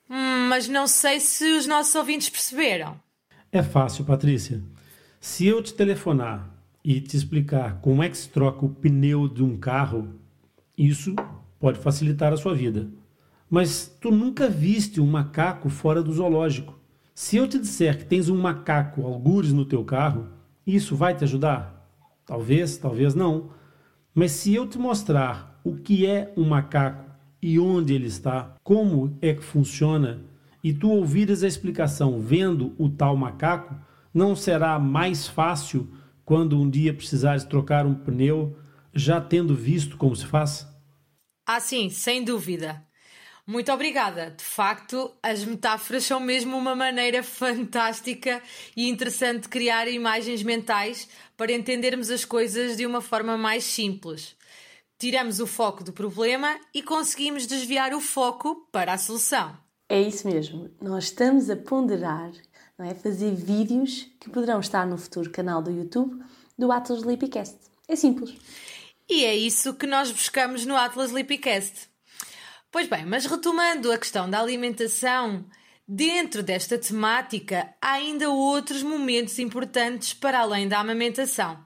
Hum, 0.08 0.48
mas 0.48 0.68
não 0.68 0.88
sei 0.88 1.20
se 1.20 1.44
os 1.54 1.66
nossos 1.66 1.96
ouvintes 1.96 2.30
perceberam. 2.30 3.00
É 3.52 3.64
fácil, 3.64 4.06
Patrícia. 4.06 4.62
Se 5.20 5.48
eu 5.48 5.62
te 5.64 5.74
telefonar 5.74 6.48
e 6.84 7.02
te 7.02 7.18
explicar 7.18 7.82
como 7.82 8.04
é 8.04 8.10
que 8.10 8.18
se 8.18 8.30
troca 8.30 8.64
o 8.64 8.70
pneu 8.70 9.28
de 9.28 9.44
um 9.44 9.58
carro, 9.58 10.14
isso 10.78 11.16
pode 11.60 11.80
facilitar 11.80 12.32
a 12.32 12.38
sua 12.38 12.56
vida. 12.56 12.88
Mas 13.50 13.88
tu 14.00 14.12
nunca 14.12 14.48
viste 14.48 15.02
um 15.02 15.08
macaco 15.08 15.70
fora 15.70 16.02
do 16.02 16.14
zoológico. 16.14 16.78
Se 17.14 17.38
eu 17.38 17.48
te 17.48 17.60
disser 17.60 17.98
que 17.98 18.06
tens 18.06 18.30
um 18.30 18.38
macaco 18.38 19.06
algures 19.06 19.52
no 19.52 19.66
teu 19.66 19.84
carro, 19.84 20.28
isso 20.66 20.96
vai 20.96 21.16
te 21.16 21.24
ajudar? 21.24 21.90
Talvez, 22.26 22.78
talvez 22.78 23.16
não. 23.16 23.50
Mas 24.14 24.32
se 24.32 24.54
eu 24.54 24.68
te 24.68 24.78
mostrar 24.78 25.60
o 25.64 25.76
que 25.76 26.06
é 26.06 26.32
um 26.38 26.46
macaco 26.46 27.10
e 27.42 27.60
onde 27.60 27.94
ele 27.94 28.08
está, 28.08 28.56
como 28.64 29.18
é 29.22 29.34
que 29.34 29.44
funciona, 29.44 30.22
e 30.64 30.74
tu 30.74 30.90
ouvires 30.90 31.44
a 31.44 31.48
explicação 31.48 32.20
vendo 32.20 32.74
o 32.78 32.90
tal 32.90 33.16
macaco, 33.16 33.76
Não 34.14 34.36
será 34.36 34.80
mais 34.80 35.28
fácil 35.28 35.88
quando 36.26 36.60
um 36.60 36.70
dia 36.70 36.94
precisares 36.94 37.44
trocar 37.44 37.86
um 37.86 37.94
pneu, 37.94 38.56
já 38.94 39.22
tendo 39.22 39.54
visto 39.54 39.98
como 39.98 40.16
se 40.16 40.26
faz? 40.26 40.68
Ah, 41.52 41.60
sim, 41.60 41.90
sem 41.90 42.24
dúvida. 42.24 42.80
Muito 43.48 43.72
obrigada. 43.72 44.30
De 44.30 44.44
facto, 44.44 45.12
as 45.24 45.44
metáforas 45.44 46.04
são 46.04 46.20
mesmo 46.20 46.56
uma 46.56 46.76
maneira 46.76 47.24
fantástica 47.24 48.40
e 48.78 48.88
interessante 48.88 49.42
de 49.42 49.50
criar 49.50 49.88
imagens 49.88 50.44
mentais 50.44 51.10
para 51.36 51.52
entendermos 51.52 52.12
as 52.12 52.24
coisas 52.24 52.78
de 52.78 52.86
uma 52.86 53.02
forma 53.02 53.36
mais 53.36 53.64
simples. 53.64 54.36
Tiramos 55.00 55.40
o 55.40 55.48
foco 55.48 55.84
do 55.84 55.92
problema 55.92 56.56
e 56.72 56.84
conseguimos 56.84 57.48
desviar 57.48 57.96
o 57.96 58.00
foco 58.00 58.68
para 58.72 58.94
a 58.94 58.98
solução. 59.00 59.58
É 59.90 60.00
isso 60.00 60.28
mesmo. 60.28 60.70
Nós 60.80 61.06
estamos 61.06 61.50
a 61.50 61.56
ponderar, 61.56 62.32
não 62.78 62.86
é? 62.86 62.94
Fazer 62.94 63.34
vídeos 63.34 64.08
que 64.20 64.30
poderão 64.30 64.60
estar 64.60 64.86
no 64.86 65.00
futuro 65.00 65.32
canal 65.32 65.64
do 65.64 65.72
YouTube 65.72 66.24
do 66.56 66.72
Atlas 66.72 67.02
Lipicast. 67.02 67.58
É 67.88 67.96
simples. 67.96 68.38
E 69.10 69.26
é 69.26 69.36
isso 69.36 69.74
que 69.74 69.88
nós 69.88 70.12
buscamos 70.12 70.66
no 70.66 70.76
Atlas 70.76 71.12
Lipicast. 71.12 71.90
Pois 72.72 72.88
bem, 72.88 73.06
mas 73.08 73.26
retomando 73.26 73.92
a 73.92 73.98
questão 73.98 74.30
da 74.30 74.40
alimentação, 74.40 75.44
dentro 75.88 76.44
desta 76.44 76.78
temática 76.78 77.74
há 77.82 77.94
ainda 77.94 78.30
outros 78.30 78.84
momentos 78.84 79.40
importantes 79.40 80.14
para 80.14 80.42
além 80.42 80.68
da 80.68 80.80
amamentação. 80.80 81.58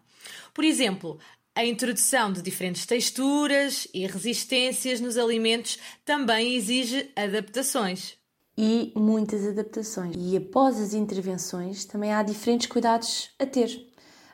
Por 0.54 0.64
exemplo, 0.64 1.20
a 1.54 1.66
introdução 1.66 2.32
de 2.32 2.42
diferentes 2.42 2.86
texturas 2.86 3.90
e 3.94 4.08
resistências 4.08 5.02
nos 5.02 5.18
alimentos 5.18 5.78
também 6.06 6.56
exige 6.56 7.12
adaptações. 7.14 8.18
E 8.58 8.94
muitas 8.96 9.46
adaptações. 9.46 10.16
E 10.18 10.38
após 10.38 10.80
as 10.80 10.94
intervenções 10.94 11.84
também 11.84 12.14
há 12.14 12.24
diferentes 12.24 12.68
cuidados 12.68 13.32
a 13.38 13.46
ter. 13.46 13.93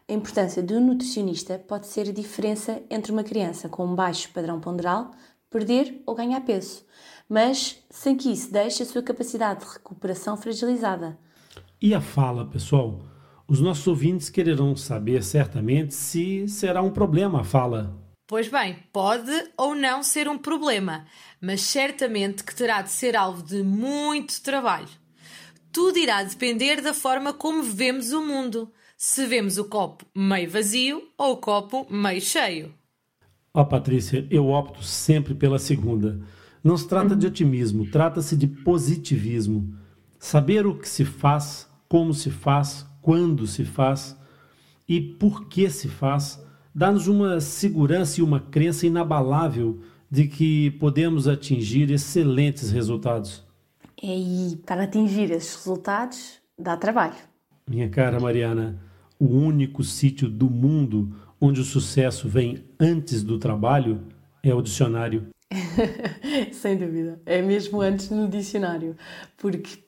A 0.10 0.12
importância 0.12 0.64
do 0.64 0.80
nutricionista 0.80 1.60
pode 1.60 1.86
ser 1.86 2.10
a 2.10 2.12
diferença 2.12 2.82
entre 2.90 3.12
uma 3.12 3.24
criança 3.24 3.70
com 3.70 3.86
um 3.86 3.94
baixo 3.94 4.32
padrão 4.34 4.60
ponderal 4.60 5.12
perder 5.52 6.02
ou 6.04 6.16
ganhar 6.16 6.42
peso, 6.42 6.84
mas 7.30 7.80
sem 7.92 8.18
que 8.18 8.32
isso 8.32 8.52
deixe 8.52 8.82
a 8.82 8.86
sua 8.88 9.04
capacidade 9.04 9.64
de 9.64 9.72
recuperação 9.72 10.36
fragilizada. 10.36 11.16
E 11.80 11.94
a 11.94 12.02
fala, 12.02 12.44
pessoal? 12.44 13.04
Os 13.48 13.62
nossos 13.62 13.86
ouvintes 13.86 14.32
quererão 14.32 14.76
saber 14.76 15.22
certamente 15.22 15.94
se 15.94 16.48
será 16.48 16.82
um 16.82 16.90
problema 16.90 17.42
a 17.42 17.44
fala. 17.44 17.96
Pois 18.26 18.48
bem, 18.48 18.80
pode 18.92 19.32
ou 19.56 19.76
não 19.76 20.02
ser 20.02 20.28
um 20.28 20.40
problema, 20.40 21.06
mas 21.40 21.62
certamente 21.62 22.44
que 22.44 22.56
terá 22.56 22.82
de 22.82 22.90
ser 22.90 23.16
alvo 23.16 23.44
de 23.44 23.62
muito 23.62 24.42
trabalho. 24.42 24.90
Tudo 25.72 26.00
irá 26.00 26.24
depender 26.24 26.82
da 26.82 26.96
forma 26.96 27.32
como 27.32 27.62
vemos 27.62 28.12
o 28.12 28.26
mundo, 28.26 28.72
se 29.02 29.26
vemos 29.26 29.58
o 29.58 29.64
copo 29.64 30.06
meio 30.14 30.52
vazio 30.52 31.02
ou 31.18 31.36
o 31.36 31.38
copo 31.38 31.88
meio 31.90 32.20
cheio. 32.20 32.74
Ó, 33.54 33.62
oh, 33.62 33.66
Patrícia, 33.66 34.28
eu 34.30 34.50
opto 34.50 34.84
sempre 34.84 35.34
pela 35.34 35.58
segunda. 35.58 36.20
Não 36.62 36.76
se 36.76 36.86
trata 36.86 37.16
de 37.16 37.26
otimismo, 37.26 37.90
trata-se 37.90 38.36
de 38.36 38.46
positivismo. 38.46 39.74
Saber 40.20 40.68
o 40.68 40.78
que 40.78 40.88
se 40.88 41.06
faz, 41.06 41.66
como 41.88 42.14
se 42.14 42.30
faz, 42.30 42.86
quando 43.02 43.48
se 43.48 43.64
faz 43.64 44.18
e 44.86 45.00
por 45.00 45.48
que 45.48 45.70
se 45.70 45.88
faz, 45.88 46.46
dá-nos 46.76 47.08
uma 47.08 47.40
segurança 47.40 48.20
e 48.20 48.24
uma 48.24 48.42
crença 48.42 48.86
inabalável 48.86 49.80
de 50.12 50.28
que 50.28 50.72
podemos 50.72 51.26
atingir 51.26 51.90
excelentes 51.90 52.70
resultados. 52.70 53.48
E 54.04 54.60
para 54.66 54.84
atingir 54.84 55.32
esses 55.32 55.56
resultados, 55.56 56.42
dá 56.58 56.76
trabalho. 56.76 57.16
Minha 57.66 57.88
cara 57.88 58.20
Mariana, 58.20 58.89
o 59.20 59.26
único 59.26 59.84
sítio 59.84 60.30
do 60.30 60.50
mundo 60.50 61.14
onde 61.42 61.60
o 61.60 61.66
sucesso 61.66 62.28
vem 62.28 62.64
antes 62.80 63.22
do 63.22 63.38
trabalho 63.38 64.02
é 64.42 64.54
o 64.54 64.62
dicionário. 64.62 65.28
Sem 66.54 66.78
dúvida, 66.78 67.22
é 67.26 67.42
mesmo 67.42 67.82
antes 67.82 68.10
no 68.10 68.28
dicionário, 68.28 68.96
porque 69.38 69.84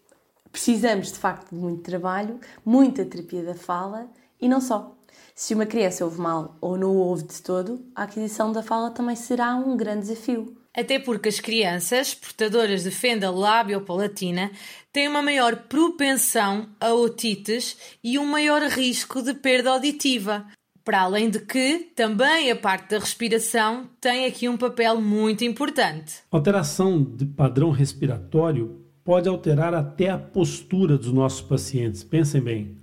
precisamos 0.52 1.12
de 1.12 1.20
facto 1.20 1.56
de 1.56 1.56
muito 1.56 1.82
trabalho, 1.82 2.40
muita 2.66 3.06
terapia 3.06 3.44
da 3.44 3.56
fala 3.56 4.10
e 4.40 4.50
não 4.50 4.60
só. 4.60 4.98
Se 5.34 5.54
uma 5.54 5.66
criança 5.66 6.04
ouve 6.04 6.20
mal 6.20 6.58
ou 6.60 6.78
não 6.78 6.96
ouve 6.98 7.24
de 7.24 7.42
todo, 7.42 7.86
a 7.96 8.04
aquisição 8.04 8.52
da 8.52 8.62
fala 8.62 8.92
também 8.92 9.16
será 9.16 9.56
um 9.56 9.78
grande 9.78 10.02
desafio. 10.02 10.61
Até 10.76 11.00
porque 11.00 11.28
as 11.28 11.40
crianças 11.40 12.14
portadoras 12.14 12.84
de 12.84 12.92
fenda 12.92 13.30
lábio-palatina 13.30 14.52
têm 14.92 15.08
uma 15.08 15.22
maior 15.22 15.64
propensão 15.64 16.70
a 16.80 16.94
otites 16.94 17.78
e 18.02 18.18
um 18.18 18.26
maior 18.26 18.62
risco 18.64 19.22
de 19.22 19.34
perda 19.34 19.72
auditiva, 19.72 20.46
para 20.84 21.02
além 21.02 21.30
de 21.30 21.40
que 21.40 21.92
também 21.96 22.50
a 22.50 22.56
parte 22.56 22.92
da 22.92 23.00
respiração 23.00 23.90
tem 24.00 24.26
aqui 24.26 24.48
um 24.48 24.58
papel 24.58 25.02
muito 25.02 25.44
importante. 25.44 26.24
Alteração 26.32 27.04
de 27.04 27.26
padrão 27.26 27.70
respiratório 27.70 28.82
pode 29.04 29.28
alterar 29.28 29.74
até 29.74 30.10
a 30.10 30.18
postura 30.18 30.98
dos 30.98 31.12
nossos 31.12 31.42
pacientes. 31.42 32.04
Pensem 32.04 32.42
bem. 32.42 32.78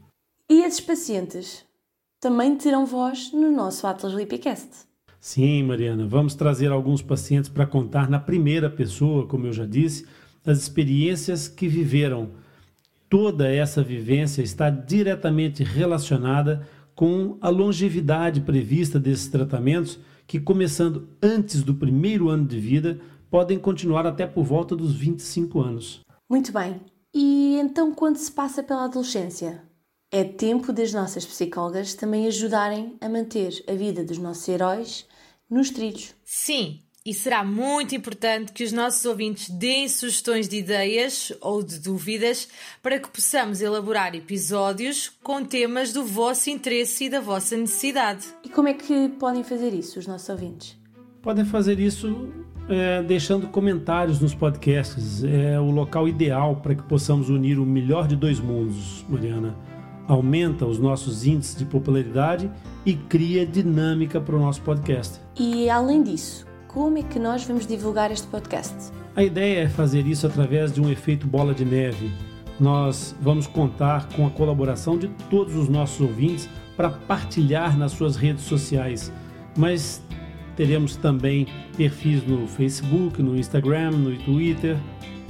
E 0.51 0.63
esses 0.63 0.81
pacientes 0.81 1.65
também 2.21 2.57
terão 2.57 2.85
voz 2.85 3.33
no 3.33 3.51
nosso 3.51 3.87
Atlas 3.87 4.13
Lipicast. 4.13 4.88
Sim, 5.21 5.65
Mariana, 5.65 6.07
vamos 6.07 6.35
trazer 6.35 6.71
alguns 6.71 7.03
pacientes 7.03 7.51
para 7.51 7.67
contar 7.67 8.09
na 8.09 8.21
primeira 8.21 8.71
pessoa, 8.71 9.27
como 9.27 9.47
eu 9.47 9.53
já 9.53 9.67
disse, 9.67 10.07
as 10.47 10.59
experiências 10.59 11.49
que 11.49 11.67
viveram. 11.67 12.31
Toda 13.09 13.51
essa 13.51 13.83
vivência 13.83 14.43
está 14.43 14.71
diretamente 14.71 15.65
relacionada 15.65 16.67
com 16.95 17.37
a 17.41 17.49
longevidade 17.49 18.41
prevista 18.41 18.99
desses 18.99 19.29
tratamentos, 19.29 19.99
que 20.27 20.39
começando 20.39 21.09
antes 21.23 21.63
do 21.63 21.75
primeiro 21.75 22.29
ano 22.29 22.47
de 22.47 22.59
vida, 22.59 23.01
podem 23.31 23.59
continuar 23.59 24.07
até 24.07 24.27
por 24.27 24.45
volta 24.45 24.77
dos 24.77 24.95
25 24.95 25.61
anos. 25.61 26.01
Muito 26.29 26.53
bem. 26.53 26.81
E 27.15 27.57
então, 27.59 27.95
quando 27.95 28.17
se 28.17 28.31
passa 28.31 28.63
pela 28.63 28.85
adolescência? 28.85 29.63
É 30.11 30.25
tempo 30.25 30.73
das 30.73 30.93
nossas 30.93 31.27
psicólogas 31.27 31.95
também 31.95 32.27
ajudarem 32.27 32.97
a 33.01 33.09
manter 33.09 33.63
a 33.69 33.73
vida 33.75 34.03
dos 34.05 34.19
nossos 34.19 34.49
heróis 34.49 35.07
nos 35.51 35.71
trilhos. 35.71 36.15
Sim, 36.25 36.81
e 37.09 37.15
será 37.15 37.43
muito 37.43 37.95
importante 37.95 38.53
que 38.53 38.63
os 38.63 38.71
nossos 38.71 39.03
ouvintes 39.07 39.49
deem 39.49 39.89
sugestões 39.89 40.47
de 40.47 40.59
ideias 40.59 41.33
ou 41.41 41.63
de 41.63 41.79
dúvidas 41.79 42.49
para 42.83 42.99
que 42.99 43.09
possamos 43.09 43.63
elaborar 43.63 44.15
episódios 44.15 45.11
com 45.23 45.43
temas 45.43 45.91
do 45.93 46.05
vosso 46.05 46.51
interesse 46.51 47.05
e 47.05 47.09
da 47.09 47.21
vossa 47.21 47.57
necessidade. 47.57 48.27
E 48.45 48.49
como 48.51 48.69
é 48.69 48.75
que 48.75 49.09
podem 49.19 49.43
fazer 49.43 49.73
isso, 49.73 49.99
os 49.99 50.07
nossos 50.07 50.29
ouvintes? 50.29 50.77
Podem 51.23 51.47
fazer 51.47 51.81
isso 51.81 52.29
é, 52.69 53.03
deixando 53.03 53.49
comentários 53.49 54.21
nos 54.21 54.35
podcasts. 54.35 55.25
É 55.25 55.59
o 55.59 55.71
local 55.71 56.07
ideal 56.07 56.57
para 56.57 56.75
que 56.75 56.83
possamos 56.83 57.31
unir 57.31 57.59
o 57.59 57.65
melhor 57.65 58.07
de 58.07 58.17
dois 58.17 58.39
mundos, 58.39 59.03
Mariana. 59.09 59.57
Aumenta 60.09 60.65
os 60.65 60.79
nossos 60.79 61.27
índices 61.27 61.55
de 61.55 61.67
popularidade 61.67 62.51
e 62.85 62.95
cria 62.95 63.47
dinâmica 63.47 64.19
para 64.19 64.35
o 64.35 64.39
nosso 64.39 64.63
podcast. 64.63 65.21
E 65.39 65.69
além 65.69 66.03
disso, 66.03 66.47
como 66.67 66.97
é 66.97 67.03
que 67.03 67.19
nós 67.19 67.45
vamos 67.45 67.67
divulgar 67.67 68.11
este 68.11 68.27
podcast? 68.27 68.75
A 69.15 69.23
ideia 69.23 69.65
é 69.65 69.69
fazer 69.69 70.07
isso 70.07 70.27
através 70.27 70.73
de 70.73 70.81
um 70.81 70.89
efeito 70.89 71.27
bola 71.27 71.53
de 71.53 71.65
neve. 71.65 72.11
Nós 72.59 73.15
vamos 73.21 73.47
contar 73.47 74.09
com 74.17 74.27
a 74.27 74.31
colaboração 74.31 74.97
de 74.97 75.09
todos 75.29 75.55
os 75.55 75.69
nossos 75.69 76.01
ouvintes 76.01 76.49
para 76.75 76.89
partilhar 76.89 77.77
nas 77.77 77.93
suas 77.93 78.17
redes 78.17 78.45
sociais, 78.45 79.13
mas 79.57 80.03
teremos 80.57 80.97
também 80.97 81.47
perfis 81.77 82.27
no 82.27 82.49
Facebook, 82.49 83.23
no 83.23 83.37
Instagram, 83.37 83.91
no 83.91 84.17
Twitter. 84.25 84.79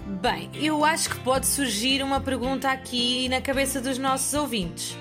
Bem, 0.08 0.48
eu 0.54 0.86
acho 0.86 1.10
que 1.10 1.20
pode 1.20 1.46
surgir 1.46 2.02
uma 2.02 2.18
pergunta 2.18 2.70
aqui 2.70 3.28
na 3.28 3.42
cabeça 3.42 3.78
dos 3.78 3.98
nossos 3.98 4.32
ouvintes. 4.32 4.96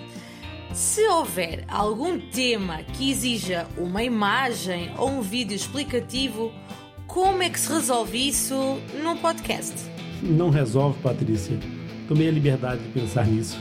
Se 0.74 1.02
houver 1.08 1.64
algum 1.70 2.20
tema 2.20 2.84
que 2.84 3.10
exija 3.10 3.66
uma 3.78 4.04
imagem 4.04 4.92
ou 4.98 5.10
um 5.10 5.22
vídeo 5.22 5.56
explicativo, 5.56 6.52
como 7.08 7.42
é 7.42 7.50
que 7.50 7.58
se 7.58 7.72
resolve 7.72 8.28
isso 8.28 8.78
no 9.02 9.16
podcast? 9.16 9.74
Não 10.22 10.50
resolve, 10.50 11.00
Patrícia. 11.02 11.58
Tomei 12.10 12.28
a 12.28 12.32
liberdade 12.32 12.84
de 12.84 12.90
pensar 12.90 13.26
nisso. 13.26 13.58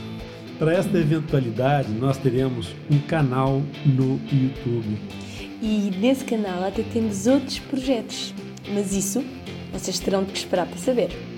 Para 0.59 0.73
esta 0.73 0.97
eventualidade, 0.97 1.89
nós 1.93 2.17
teremos 2.17 2.75
um 2.91 2.99
canal 2.99 3.63
no 3.85 4.19
YouTube. 4.29 4.99
E 5.61 5.91
nesse 5.97 6.25
canal 6.25 6.65
até 6.65 6.83
temos 6.83 7.25
outros 7.25 7.57
projetos, 7.57 8.33
mas 8.73 8.93
isso 8.93 9.23
vocês 9.71 9.97
terão 9.97 10.25
que 10.25 10.37
esperar 10.37 10.67
para 10.67 10.77
saber. 10.77 11.36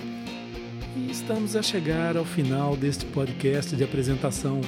E 1.07 1.11
estamos 1.11 1.55
a 1.55 1.61
chegar 1.61 2.17
ao 2.17 2.25
final 2.25 2.75
deste 2.75 3.05
podcast 3.05 3.75
de 3.75 3.83
apresentação 3.83 4.61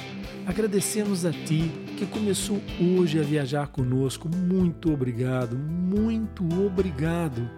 Agradecemos 0.44 1.24
a 1.24 1.30
ti 1.30 1.70
que 1.96 2.04
começou 2.04 2.60
hoje 2.80 3.20
a 3.20 3.22
viajar 3.22 3.68
conosco. 3.68 4.28
Muito 4.28 4.92
obrigado, 4.92 5.56
muito 5.56 6.44
obrigado. 6.66 7.48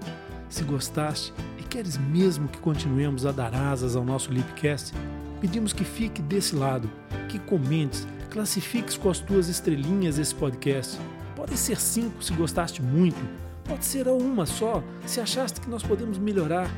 Se 0.50 0.62
gostaste 0.64 1.32
e 1.58 1.62
queres 1.62 1.96
mesmo 1.96 2.46
que 2.48 2.58
continuemos 2.58 3.24
a 3.24 3.32
dar 3.32 3.54
asas 3.54 3.96
ao 3.96 4.04
nosso 4.04 4.30
Lipcast, 4.30 4.92
pedimos 5.40 5.72
que 5.72 5.82
fique 5.82 6.20
desse 6.20 6.54
lado, 6.54 6.90
que 7.30 7.38
comentes, 7.38 8.06
classifiques 8.30 8.98
com 8.98 9.08
as 9.08 9.18
tuas 9.18 9.48
estrelinhas 9.48 10.18
esse 10.18 10.34
podcast. 10.34 11.00
Pode 11.34 11.56
ser 11.56 11.80
cinco 11.80 12.22
se 12.22 12.34
gostaste 12.34 12.82
muito, 12.82 13.18
pode 13.64 13.84
ser 13.86 14.08
uma 14.08 14.44
só 14.44 14.84
se 15.06 15.22
achaste 15.22 15.60
que 15.62 15.70
nós 15.70 15.82
podemos 15.82 16.18
melhorar. 16.18 16.70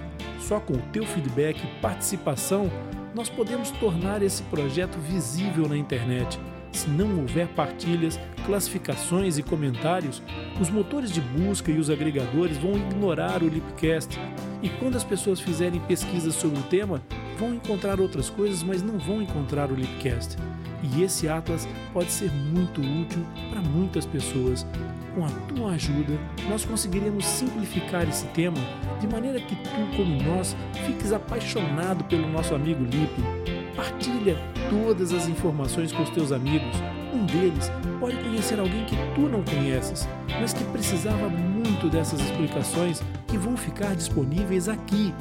Só 0.41 0.61
com 0.61 0.75
o 0.75 0.83
teu 0.93 1.05
feedback 1.05 1.61
e 1.63 1.81
participação 1.81 2.71
nós 3.15 3.29
podemos 3.29 3.71
tornar 3.73 4.23
esse 4.23 4.43
projeto 4.45 4.99
visível 4.99 5.69
na 5.69 5.77
internet. 5.77 6.39
Se 6.73 6.89
não 6.89 7.21
houver 7.21 7.49
partilhas, 7.49 8.19
classificações 8.47 9.39
e 9.39 9.43
comentários, 9.43 10.23
os 10.61 10.71
motores 10.71 11.11
de 11.11 11.21
busca 11.21 11.71
e 11.71 11.79
os 11.79 11.91
agregadores 11.91 12.57
vão 12.57 12.77
ignorar 12.77 13.43
o 13.43 13.49
Lipcast. 13.49 14.19
E 14.63 14.69
quando 14.69 14.97
as 14.97 15.05
pessoas 15.05 15.41
fizerem 15.41 15.81
pesquisas 15.81 16.35
sobre 16.35 16.59
o 16.59 16.65
tema, 16.65 17.03
vão 17.39 17.55
encontrar 17.55 18.01
outras 18.01 18.29
coisas, 18.29 18.63
mas 18.63 18.83
não 18.83 18.99
vão 18.99 19.23
encontrar 19.23 19.71
o 19.71 19.75
Lipcast. 19.75 20.37
E 20.83 21.03
esse 21.03 21.29
Atlas 21.29 21.69
pode 21.93 22.11
ser 22.11 22.31
muito 22.31 22.81
útil 22.81 23.25
para 23.51 23.61
muitas 23.61 24.07
pessoas. 24.07 24.67
Com 25.15 25.25
a 25.25 25.31
tua 25.49 25.73
ajuda, 25.73 26.17
nós 26.49 26.65
conseguiremos 26.65 27.25
simplificar 27.25 28.09
esse 28.09 28.27
tema 28.29 28.59
de 29.01 29.09
maneira 29.09 29.41
que 29.41 29.57
tu, 29.57 29.97
como 29.97 30.23
nós, 30.23 30.57
fiques 30.87 31.13
apaixonado 31.13 32.05
pelo 32.05 32.29
nosso 32.29 32.55
amigo 32.55 32.85
Lipe. 32.85 33.58
Partilha 33.79 34.37
todas 34.69 35.13
as 35.13 35.29
informações 35.29 35.93
com 35.93 36.03
os 36.03 36.11
teus 36.11 36.33
amigos. 36.33 36.77
Um 37.15 37.25
deles 37.27 37.71
pode 38.01 38.17
conhecer 38.17 38.59
alguém 38.59 38.85
que 38.87 38.97
tu 39.15 39.21
não 39.21 39.41
conheces, 39.45 40.09
mas 40.41 40.53
que 40.53 40.65
precisava 40.65 41.29
muito 41.29 41.89
dessas 41.89 42.19
explicações 42.21 43.01
que 43.29 43.39
vão 43.39 43.57
ficar 43.57 43.95
disponíveis 43.95 44.69
aqui 44.69 45.15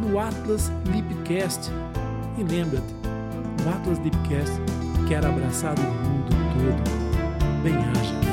no 0.00 0.18
Atlas 0.18 0.72
Lipcast. 0.86 1.70
E 2.38 2.42
lembra-te, 2.44 2.94
o 3.66 3.68
Atlas 3.68 3.98
Lipcast 3.98 4.58
quer 5.06 5.22
abraçar 5.26 5.78
o 5.78 5.82
mundo 5.82 6.30
todo. 6.54 7.62
Bem-aja! 7.62 8.27